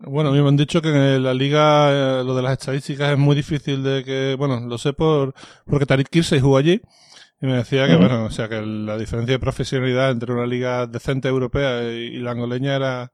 [0.00, 3.12] Bueno, a mí me han dicho que en la liga eh, lo de las estadísticas
[3.12, 5.34] es muy difícil de que, bueno, lo sé por
[5.66, 6.82] porque Tarik Kirsey jugó allí
[7.40, 8.00] y me decía que, uh -huh.
[8.00, 12.18] bueno, o sea, que la diferencia de profesionalidad entre una liga decente europea y, y
[12.18, 13.12] la angoleña era,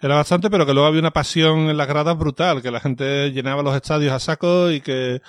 [0.00, 3.30] era bastante, pero que luego había una pasión en las gradas brutal, que la gente
[3.32, 5.20] llenaba los estadios a saco y que,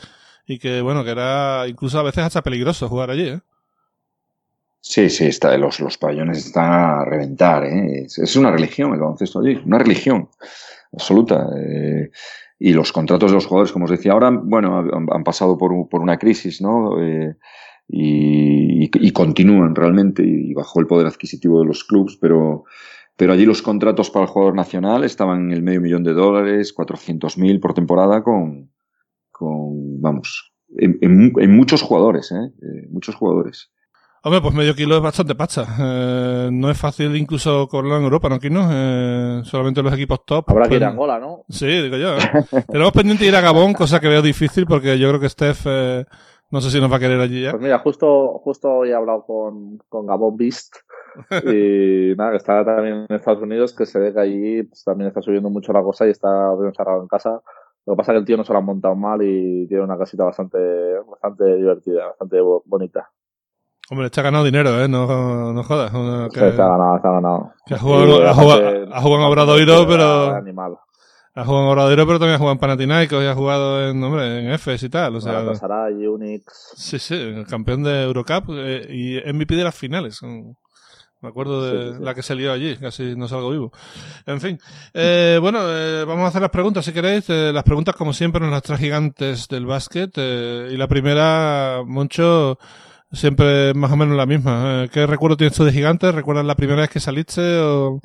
[0.45, 3.39] y que, bueno, que era incluso a veces hasta peligroso jugar allí, ¿eh?
[4.85, 7.63] Sí, sí, está, los, los pabellones están a reventar.
[7.63, 8.05] ¿eh?
[8.05, 10.27] Es, una religión el baloncesto allí, una religión
[10.91, 11.47] absoluta.
[11.57, 12.11] Eh,
[12.59, 16.01] y los contratos de los jugadores, como os decía ahora, bueno, han, pasado por, por,
[16.01, 17.01] una crisis, ¿no?
[17.01, 17.33] Eh,
[17.87, 22.65] y, continúan realmente y bajo el poder adquisitivo de los clubes, pero,
[23.15, 26.75] pero allí los contratos para el jugador nacional estaban en el medio millón de dólares,
[26.75, 28.69] 400.000 por temporada con,
[29.31, 32.51] con vamos, en, en, muchos jugadores, ¿eh?
[32.61, 32.87] ¿eh?
[32.89, 33.71] muchos jugadores.
[34.25, 35.65] Hombre, pues medio kilo es bastante pacha.
[35.77, 38.69] Eh, no es fácil incluso cobrarlo en Europa, ¿no, Kino?
[38.71, 40.49] Eh, solamente los equipos top.
[40.49, 41.43] Habrá que ir a pues, Angola, ¿no?
[41.49, 42.15] Sí, digo yo.
[42.71, 46.05] Tenemos pendiente ir a Gabón, cosa que veo difícil porque yo creo que Steph eh,
[46.51, 47.51] no sé si nos va a querer allí ya.
[47.51, 50.73] Pues mira, justo, justo hoy he hablado con, con Gabón Beast
[51.51, 55.09] y nada, que está también en Estados Unidos, que se ve que allí pues, también
[55.09, 57.41] está subiendo mucho la cosa y está bien encerrado en casa.
[57.85, 59.83] Lo que pasa es que el tío no se lo ha montado mal y tiene
[59.83, 60.59] una casita bastante,
[61.09, 63.11] bastante divertida, bastante bonita.
[63.93, 64.87] Hombre, está ganado dinero, ¿eh?
[64.87, 65.91] No, no jodas.
[66.33, 67.53] Que, se ha ganado, se ha ganado.
[67.63, 70.35] Que ha jugado, ha jugado, ha jugado en Obradoiro, pero...
[70.35, 70.77] Animal.
[71.35, 74.39] Ha jugado en Obradoiro, pero también ha jugado en Panathinaikos y ha jugado en, hombre,
[74.39, 75.17] en EFES y tal.
[75.17, 76.73] O sea, pasará Unix.
[76.75, 80.19] Sí, sí, el campeón de Eurocup eh, y MVP de las finales.
[80.23, 83.71] Me acuerdo de la que se lió allí, casi no salgo vivo.
[84.25, 84.59] En fin,
[84.91, 87.29] eh, bueno, eh, vamos a hacer las preguntas si queréis.
[87.29, 90.11] Eh, las preguntas, como siempre, nos las trae gigantes del básquet.
[90.17, 92.57] Eh, y la primera, Moncho,
[93.13, 94.87] siempre más o menos la misma.
[94.91, 96.13] ¿Qué recuerdo tienes tú de gigantes?
[96.13, 97.99] ¿Recuerdas la primera vez que saliste o,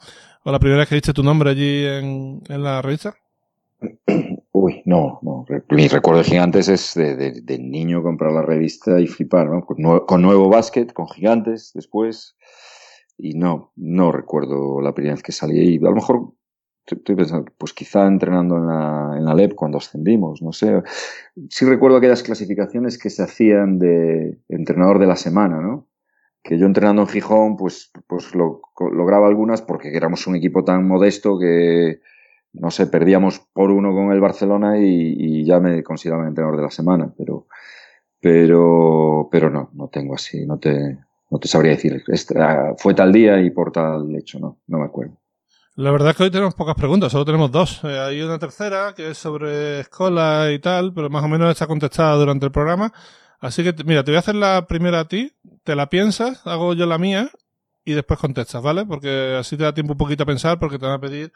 [0.44, 3.14] la primera vez que diste tu nombre allí en, en la revista?
[4.52, 5.44] Uy, no, no.
[5.70, 9.64] Mi recuerdo de Gigantes es de, de, niño comprar la revista y flipar, ¿no?
[9.64, 12.36] Con, nuevo, con nuevo básquet, con Gigantes después
[13.16, 15.76] y no, no recuerdo la primera vez que salí ahí.
[15.76, 16.32] A lo mejor
[16.96, 20.82] estoy pensando, pues quizá entrenando en la, en la LEP cuando ascendimos, no sé.
[21.50, 25.88] Sí recuerdo aquellas clasificaciones que se hacían de entrenador de la semana, ¿no?
[26.42, 28.62] Que yo entrenando en Gijón, pues, pues lo,
[28.92, 32.00] lograba algunas porque éramos un equipo tan modesto que,
[32.52, 36.62] no sé, perdíamos por uno con el Barcelona y, y ya me consideraban entrenador de
[36.64, 37.46] la semana, pero,
[38.20, 40.98] pero, pero no, no tengo así, no te,
[41.30, 42.02] no te sabría decir,
[42.78, 45.16] fue tal día y por tal hecho, no, no me acuerdo.
[45.78, 47.84] La verdad es que hoy tenemos pocas preguntas, solo tenemos dos.
[47.84, 51.68] Eh, hay una tercera que es sobre escuela y tal, pero más o menos está
[51.68, 52.92] contestada durante el programa.
[53.38, 56.74] Así que, mira, te voy a hacer la primera a ti, te la piensas, hago
[56.74, 57.30] yo la mía
[57.84, 58.86] y después contestas, ¿vale?
[58.86, 61.32] Porque así te da tiempo un poquito a pensar porque te van a pedir...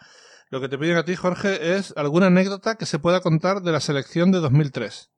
[0.51, 3.71] Lo que te piden a ti, Jorge, es alguna anécdota que se pueda contar de
[3.71, 5.09] la selección de 2003.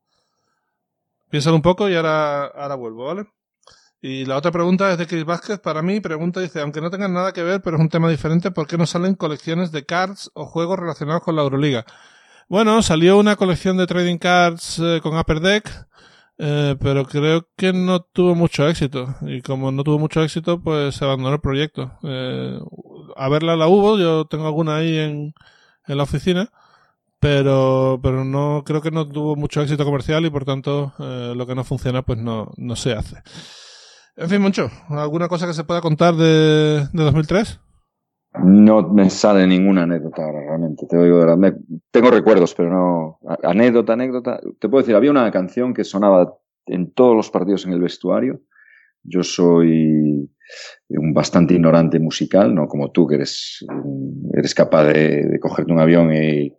[1.30, 3.24] Piénsalo un poco y ahora, ahora vuelvo, ¿vale?
[4.06, 5.60] Y la otra pregunta es de Chris Vázquez.
[5.60, 8.50] Para mí, pregunta dice, aunque no tengan nada que ver, pero es un tema diferente,
[8.50, 11.86] ¿por qué no salen colecciones de cards o juegos relacionados con la Euroliga?
[12.50, 15.86] Bueno, salió una colección de trading cards eh, con Upper Deck,
[16.36, 19.06] eh, pero creo que no tuvo mucho éxito.
[19.22, 21.98] Y como no tuvo mucho éxito, pues se abandonó el proyecto.
[22.02, 22.58] Eh,
[23.16, 25.32] a verla la hubo, yo tengo alguna ahí en,
[25.86, 26.50] en la oficina,
[27.20, 31.54] pero, pero no creo que no tuvo mucho éxito comercial y por tanto lo que
[31.54, 33.22] no funciona pues no, no se hace.
[34.16, 37.60] En fin, Moncho, ¿alguna cosa que se pueda contar de, de 2003?
[38.44, 40.86] No me sale ninguna anécdota ahora, realmente.
[40.86, 41.24] Te digo,
[41.90, 43.18] tengo recuerdos, pero no.
[43.42, 44.40] Anécdota, anécdota.
[44.58, 46.36] Te puedo decir, había una canción que sonaba
[46.66, 48.40] en todos los partidos en el vestuario.
[49.02, 50.30] Yo soy
[50.88, 53.64] un bastante ignorante musical, no como tú, que eres,
[54.32, 56.52] eres capaz de, de cogerte un avión y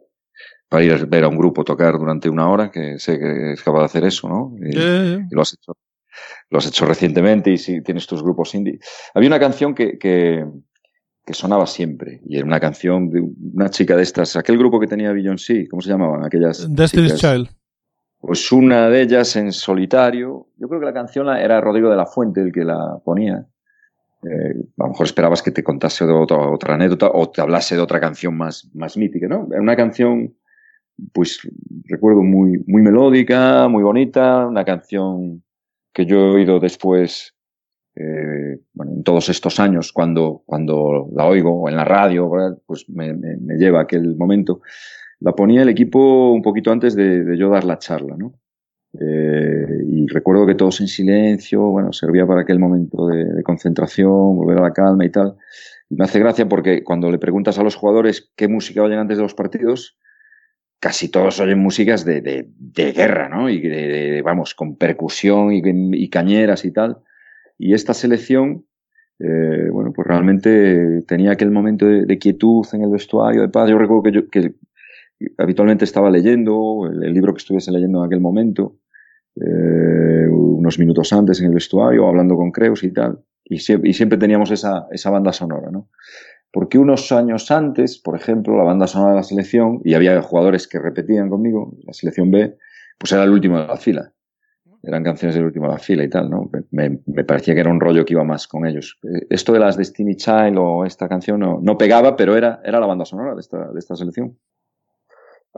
[0.69, 3.63] para ir a ver a un grupo tocar durante una hora, que sé que eres
[3.63, 4.55] capaz de hacer eso, ¿no?
[4.59, 5.73] Y, y lo has hecho
[6.49, 8.79] lo has hecho recientemente y si tienes tus grupos indie.
[9.13, 10.45] Había una canción que, que,
[11.25, 13.23] que, sonaba siempre y era una canción de
[13.53, 16.23] una chica de estas, aquel grupo que tenía Beyoncé, ¿cómo se llamaban?
[16.23, 17.49] Aquellas Destiny's Child.
[18.19, 22.07] Pues una de ellas en solitario, yo creo que la canción era Rodrigo de la
[22.07, 23.45] Fuente el que la ponía.
[24.23, 27.75] Eh, a lo mejor esperabas que te contase de otra, otra anécdota o te hablase
[27.75, 29.47] de otra canción más, más mítica, ¿no?
[29.51, 30.35] Era una canción,
[31.13, 31.39] pues
[31.83, 35.43] recuerdo muy, muy melódica, muy bonita, una canción
[35.95, 37.33] que yo he oído después,
[37.95, 42.29] eh, bueno, en todos estos años, cuando, cuando la oigo en la radio,
[42.65, 44.59] pues me, me, me, lleva a aquel momento.
[45.21, 48.33] La ponía el equipo un poquito antes de, de yo dar la charla, ¿no?
[48.99, 54.35] Eh, y recuerdo que todos en silencio, bueno, servía para aquel momento de, de, concentración,
[54.35, 55.37] volver a la calma y tal.
[55.89, 59.17] Y me hace gracia porque cuando le preguntas a los jugadores qué música oyen antes
[59.17, 59.97] de los partidos,
[60.79, 63.49] casi todos oyen músicas de, de, guerra, ¿no?
[63.49, 66.97] Y vamos, con percusión y, y, cañeras y tal.
[67.57, 68.65] Y esta selección,
[69.19, 73.69] eh, bueno, pues realmente tenía aquel momento de, quietud en el vestuario, de paz.
[73.69, 74.55] Yo recuerdo que
[75.37, 78.77] habitualmente estaba leyendo el, libro que estuviese leyendo en aquel momento,
[79.35, 83.19] eh, unos minutos antes en el vestuario, hablando con Creus y tal.
[83.45, 85.89] y, siempre teníamos esa, esa banda sonora, ¿no?
[86.55, 90.69] Porque unos años antes, por ejemplo, la banda sonora de la selección, y había jugadores
[90.69, 92.55] que repetían conmigo, la selección B,
[92.97, 94.13] pues era el último de la fila.
[94.81, 96.49] Eran canciones del último de la fila y tal, ¿no?
[96.71, 96.91] Me,
[97.25, 98.97] parecía que era un rollo que iba más con ellos.
[99.29, 102.87] Esto de las Destiny Child o esta canción no, no pegaba, pero era, era la
[102.87, 104.37] banda sonora de esta, de esta selección.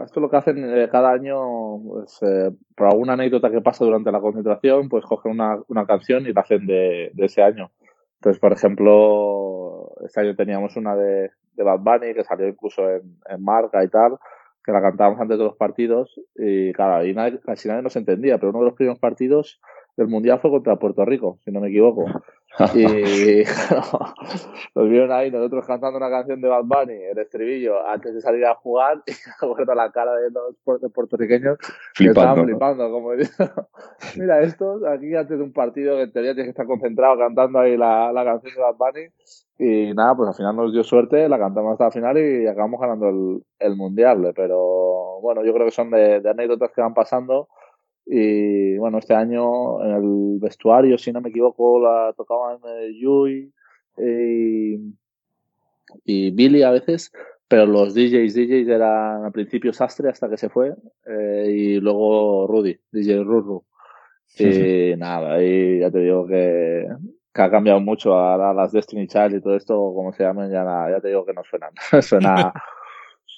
[0.03, 4.11] Esto lo que hacen eh, cada año, pues, eh, por alguna anécdota que pasa durante
[4.11, 7.69] la concentración, pues cogen una, una canción y la hacen de, de, ese año.
[8.15, 13.17] Entonces, por ejemplo, este año teníamos una de, de Bad Bunny que salió incluso en,
[13.29, 14.17] en marca y tal,
[14.63, 18.37] que la cantábamos antes de los partidos y claro, ahí nadie, casi nadie nos entendía,
[18.37, 19.61] pero uno de los primeros partidos
[19.97, 22.05] del Mundial fue contra Puerto Rico, si no me equivoco.
[22.73, 23.99] Y claro,
[24.75, 28.45] nos vieron ahí nosotros cantando una canción de Bad Bunny, el estribillo, antes de salir
[28.45, 29.11] a jugar, y
[29.67, 30.55] me la cara de los
[30.93, 31.57] puertorriqueños
[31.93, 33.09] flipando, estaban flipando, como
[34.17, 37.59] mira, estos aquí antes de un partido que en teoría tienes que estar concentrado cantando
[37.59, 39.07] ahí la, la canción de Bad Bunny,
[39.59, 42.79] y nada, pues al final nos dio suerte, la cantamos hasta el final y acabamos
[42.79, 46.93] ganando el, el Mundial, pero bueno, yo creo que son de, de anécdotas que van
[46.93, 47.49] pasando
[48.09, 53.51] y bueno, este año en el vestuario, si no me equivoco, la tocaban eh, Yui
[53.97, 54.79] eh,
[56.05, 57.11] y Billy a veces,
[57.49, 60.73] pero los DJs, DJs eran al principio Sastre hasta que se fue
[61.05, 63.65] eh, y luego Rudy, DJ Ruru.
[64.39, 66.85] Y nada, y ya te digo que,
[67.33, 70.63] que ha cambiado mucho a, las Destiny Child y todo esto, como se llaman, ya,
[70.91, 71.71] ya te digo que no suenan.
[72.01, 72.53] Suena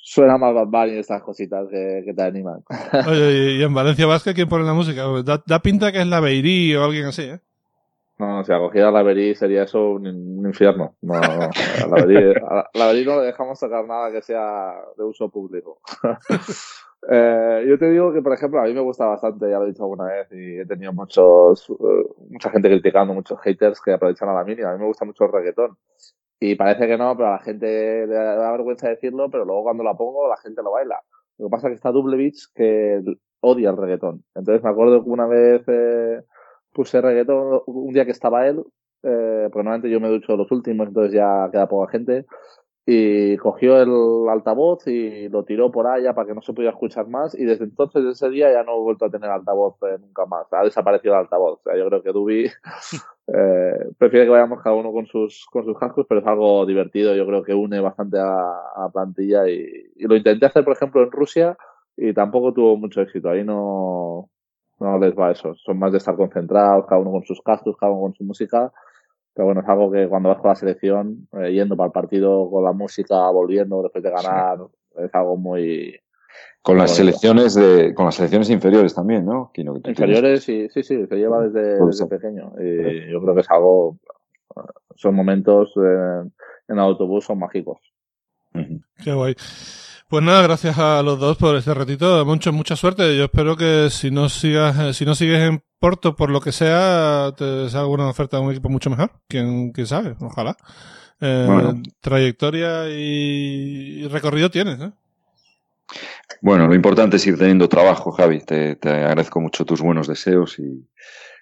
[0.09, 2.63] suena más Bad Bunny estas cositas que, que, te animan.
[3.07, 5.03] Oye, y en Valencia Vasca, ¿quién pone la música?
[5.23, 7.39] Da, da, pinta que es la Beirí o alguien así, ¿eh?
[8.17, 10.95] No, si acogida la Beirí sería eso un, un infierno.
[11.01, 11.49] No, no,
[11.89, 12.33] la Beirí,
[12.73, 15.79] la Beirí no le dejamos sacar nada que sea de uso público.
[17.11, 19.69] eh, yo te digo que, por ejemplo, a mí me gusta bastante, ya lo he
[19.69, 24.29] dicho alguna vez, y he tenido muchos, uh, mucha gente criticando, muchos haters que aprovechan
[24.29, 24.71] a la mínima.
[24.71, 25.77] A mí me gusta mucho el reggaetón.
[26.39, 29.83] Y parece que no, pero a la gente le da vergüenza decirlo, pero luego cuando
[29.83, 31.01] la pongo la gente lo baila.
[31.37, 33.01] Lo que pasa es que está Double Beach que
[33.41, 34.23] odia el reggaetón.
[34.35, 36.21] Entonces me acuerdo que una vez eh,
[36.73, 38.63] puse reggaetón, un día que estaba él,
[39.03, 42.25] eh, porque normalmente yo me ducho los últimos, entonces ya queda poca gente,
[42.91, 47.07] y cogió el altavoz y lo tiró por allá para que no se pudiera escuchar
[47.07, 50.25] más y desde entonces ese día ya no he vuelto a tener altavoz eh, nunca
[50.25, 50.47] más.
[50.51, 52.45] Ha desaparecido el altavoz o sea yo creo que Dubi
[53.27, 57.15] eh, prefiere que vayamos cada uno con sus con sus cascos pero es algo divertido
[57.15, 61.03] yo creo que une bastante a, a plantilla y, y, lo intenté hacer por ejemplo
[61.03, 61.55] en Rusia
[61.95, 64.31] y tampoco tuvo mucho éxito ahí no
[64.79, 67.91] no les va eso son más de estar concentrados cada uno con sus cascos cada
[67.91, 68.73] uno con su música
[69.39, 72.49] pero bueno, es algo que cuando vas con la selección, eh, yendo para el partido
[72.51, 75.01] con la música, volviendo después de ganar, sí.
[75.01, 75.97] es algo muy.
[76.61, 79.49] Con las selecciones de, con las selecciones inferiores también, ¿no?
[79.53, 82.51] Que inferiores, sí, sí, sí, se lleva desde, desde pequeño.
[82.59, 83.97] Y yo creo que es algo,
[84.95, 86.33] son momentos en,
[86.67, 87.79] en autobús son mágicos.
[88.53, 88.83] Uh -huh.
[89.01, 89.35] Qué guay.
[90.09, 92.25] Pues nada, gracias a los dos por este ratito.
[92.25, 93.15] Mucho, mucha suerte.
[93.15, 97.31] Yo espero que si no sigas, si no sigues en Porto por lo que sea,
[97.37, 99.11] te salga una oferta de un equipo mucho mejor.
[99.27, 100.57] Quién, quién sabe, ojalá.
[101.21, 101.83] Eh, bueno.
[102.01, 104.91] Trayectoria y, y, recorrido tienes, ¿eh?
[106.41, 108.39] Bueno, lo importante es ir teniendo trabajo, Javi.
[108.39, 110.89] Te, te agradezco mucho tus buenos deseos y,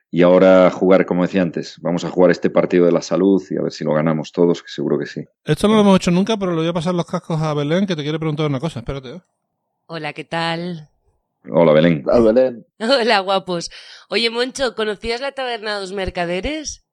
[0.10, 3.58] y ahora jugar, como decía antes, vamos a jugar este partido de la salud y
[3.58, 5.26] a ver si lo ganamos todos, que seguro que sí.
[5.43, 7.86] Esto no lo hemos hecho nunca, pero le voy a pasar los cascos a Belén,
[7.86, 8.80] que te quiere preguntar una cosa.
[8.80, 9.16] Espérate.
[9.16, 9.22] ¿eh?
[9.88, 10.89] Hola, ¿qué tal?
[11.49, 12.03] Hola, Belén.
[12.08, 12.66] Hola, Belén.
[12.80, 13.70] Hola, guapos.
[14.10, 16.86] Oye, Moncho, ¿conocías la taberna de los mercaderes?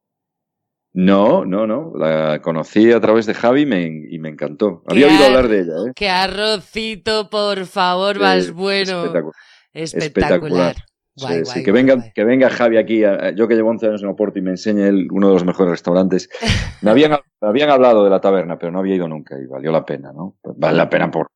[0.92, 1.92] No, no, no.
[1.96, 4.82] La conocí a través de Javi y me, y me encantó.
[4.86, 5.72] Había oído hablar de ella.
[5.88, 5.92] ¿eh?
[5.94, 9.04] ¡Qué arrocito, por favor, más bueno!
[9.04, 9.34] Espectacular.
[9.72, 10.70] Espectacular.
[10.72, 10.76] espectacular.
[11.16, 11.62] Guay, sí, guay, sí.
[11.62, 13.02] que, venga, que venga Javi aquí,
[13.36, 15.70] yo que llevo 11 años en Oporto y me enseñe el, uno de los mejores
[15.70, 16.28] restaurantes.
[16.82, 19.72] Me habían, me habían hablado de la taberna, pero no había ido nunca y valió
[19.72, 20.36] la pena, ¿no?
[20.42, 21.28] Vale la pena por,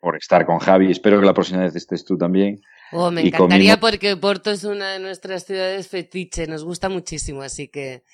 [0.00, 0.90] por estar con Javi.
[0.90, 2.62] Espero que la próxima vez estés tú también.
[2.92, 3.90] Oh, me encantaría comimos...
[3.90, 8.04] porque Porto es una de nuestras ciudades fetiche, nos gusta muchísimo, así que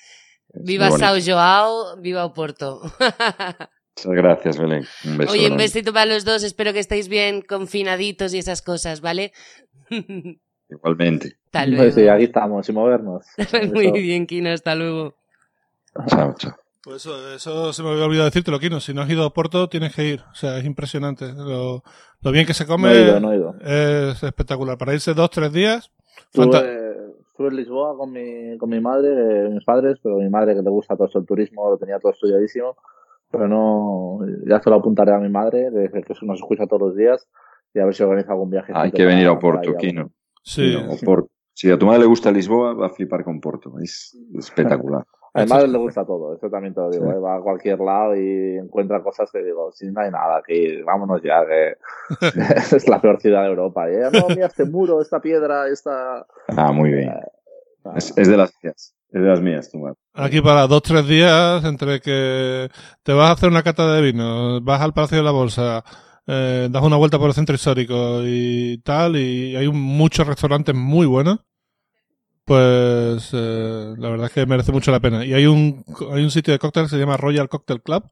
[0.53, 2.81] viva Sao Joao, viva Oporto.
[3.95, 4.85] Muchas gracias, Belén.
[5.05, 8.61] Un beso Oye, un besito para los dos, espero que estéis bien confinaditos y esas
[8.61, 9.31] cosas, ¿vale?
[10.69, 11.37] Igualmente.
[11.45, 11.83] Hasta luego.
[11.83, 13.25] Pues sí, aquí estamos, sin movernos.
[13.73, 15.15] Muy bien, Kino, hasta luego.
[16.07, 16.55] Chao, chao.
[16.83, 18.81] Pues eso, eso se me había olvidado decirte, lo Kino.
[18.81, 20.21] Si no has ido a Porto, tienes que ir.
[20.31, 21.31] O sea, es impresionante.
[21.31, 21.81] Lo,
[22.21, 23.55] lo bien que se come no he ido, no he ido.
[23.61, 24.77] es espectacular.
[24.77, 25.91] Para irse dos, tres días.
[26.33, 26.93] Estuve,
[27.25, 30.61] estuve en Lisboa con mi, con mi madre, eh, mis padres, pero mi madre que
[30.61, 32.75] le gusta todo el turismo, lo tenía todo estudiadísimo.
[33.31, 37.27] Pero no, ya se lo apuntaré a mi madre, que nos escucha todos los días,
[37.73, 38.73] y a ver si organiza algún viaje.
[38.75, 40.11] Hay que venir a Oporto, Kino.
[40.43, 40.75] Sí.
[40.75, 41.29] Kino, Oporto.
[41.55, 43.73] Si a tu madre le gusta Lisboa, va a flipar con Porto.
[43.79, 45.05] Es espectacular.
[45.35, 47.11] Además le gusta todo, eso también te lo digo.
[47.11, 47.17] ¿eh?
[47.17, 51.23] Va a cualquier lado y encuentra cosas que digo, si no hay nada aquí, vámonos
[51.23, 51.75] ya, que
[52.75, 53.89] es la peor ciudad de Europa.
[53.89, 54.09] ¿eh?
[54.13, 56.25] No, mira este muro, esta piedra, esta...
[56.55, 57.09] Ah, muy bien.
[57.09, 59.95] Eh, es, de las mías, es de las mías, tu madre.
[60.13, 62.69] Aquí para dos, tres días, entre que
[63.01, 65.83] te vas a hacer una cata de vino, vas al Palacio de la Bolsa,
[66.27, 71.05] eh, das una vuelta por el centro histórico y tal, y hay muchos restaurantes muy
[71.05, 71.39] buenos
[72.45, 75.25] pues eh, la verdad es que merece mucho la pena.
[75.25, 78.09] Y hay un, hay un sitio de cóctel que se llama Royal Cocktail Club,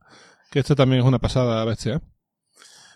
[0.50, 1.96] que este también es una pasada bestia.
[1.96, 2.00] ¿eh?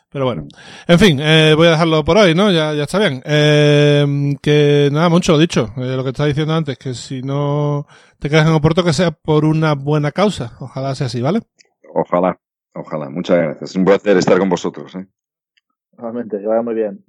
[0.10, 0.48] Pero bueno,
[0.88, 2.50] en fin, eh, voy a dejarlo por hoy, ¿no?
[2.50, 3.22] Ya, ya está bien.
[3.26, 7.86] Eh, que nada, mucho dicho, lo que estaba diciendo antes, que si no
[8.20, 10.56] te quedas en Oporto, que sea por una buena causa.
[10.62, 11.42] Ojalá sea así, ¿vale?
[11.94, 12.40] Ojalá,
[12.76, 13.10] ojalá.
[13.10, 13.72] Muchas gracias.
[13.72, 14.94] Es un placer estar con vosotros.
[14.96, 15.08] ¿eh?
[15.98, 17.04] Realmente, que vaya muy bien.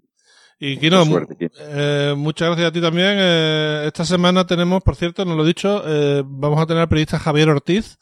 [0.58, 1.04] Y Kino,
[1.38, 3.16] eh, muchas gracias a ti también.
[3.18, 6.88] Eh, esta semana tenemos, por cierto, no lo he dicho, eh, vamos a tener al
[6.88, 7.98] periodista Javier Ortiz,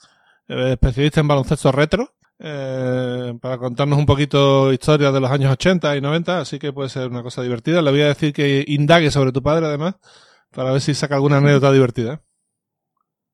[0.47, 5.97] eh, especialista en baloncesto retro, eh, para contarnos un poquito historia de los años 80
[5.97, 7.83] y 90, así que puede ser una cosa divertida.
[7.83, 9.97] Le voy a decir que indague sobre tu padre, además,
[10.53, 12.23] para ver si saca alguna anécdota divertida.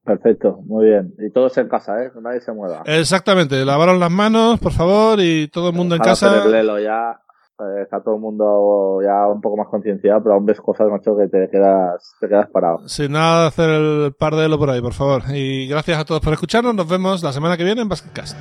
[0.05, 1.15] Perfecto, muy bien.
[1.19, 2.11] Y todos en casa, ¿eh?
[2.21, 2.83] Nadie se mueva.
[2.87, 3.65] Exactamente.
[3.65, 6.43] Lavaron las manos, por favor, y todo el mundo en casa.
[6.81, 7.21] ya
[7.61, 11.15] eh, está todo el mundo ya un poco más concienciado, pero aún ves cosas, macho,
[11.17, 12.89] que te quedas, te quedas parado.
[12.89, 15.23] Sin nada de hacer el par de lo por ahí, por favor.
[15.29, 16.75] Y gracias a todos por escucharnos.
[16.75, 18.39] Nos vemos la semana que viene en Basketcast.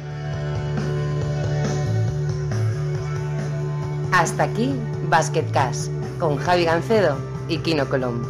[4.13, 4.73] Hasta aquí
[5.09, 8.27] Basketcast con Javi Gancedo y Kino Colombo.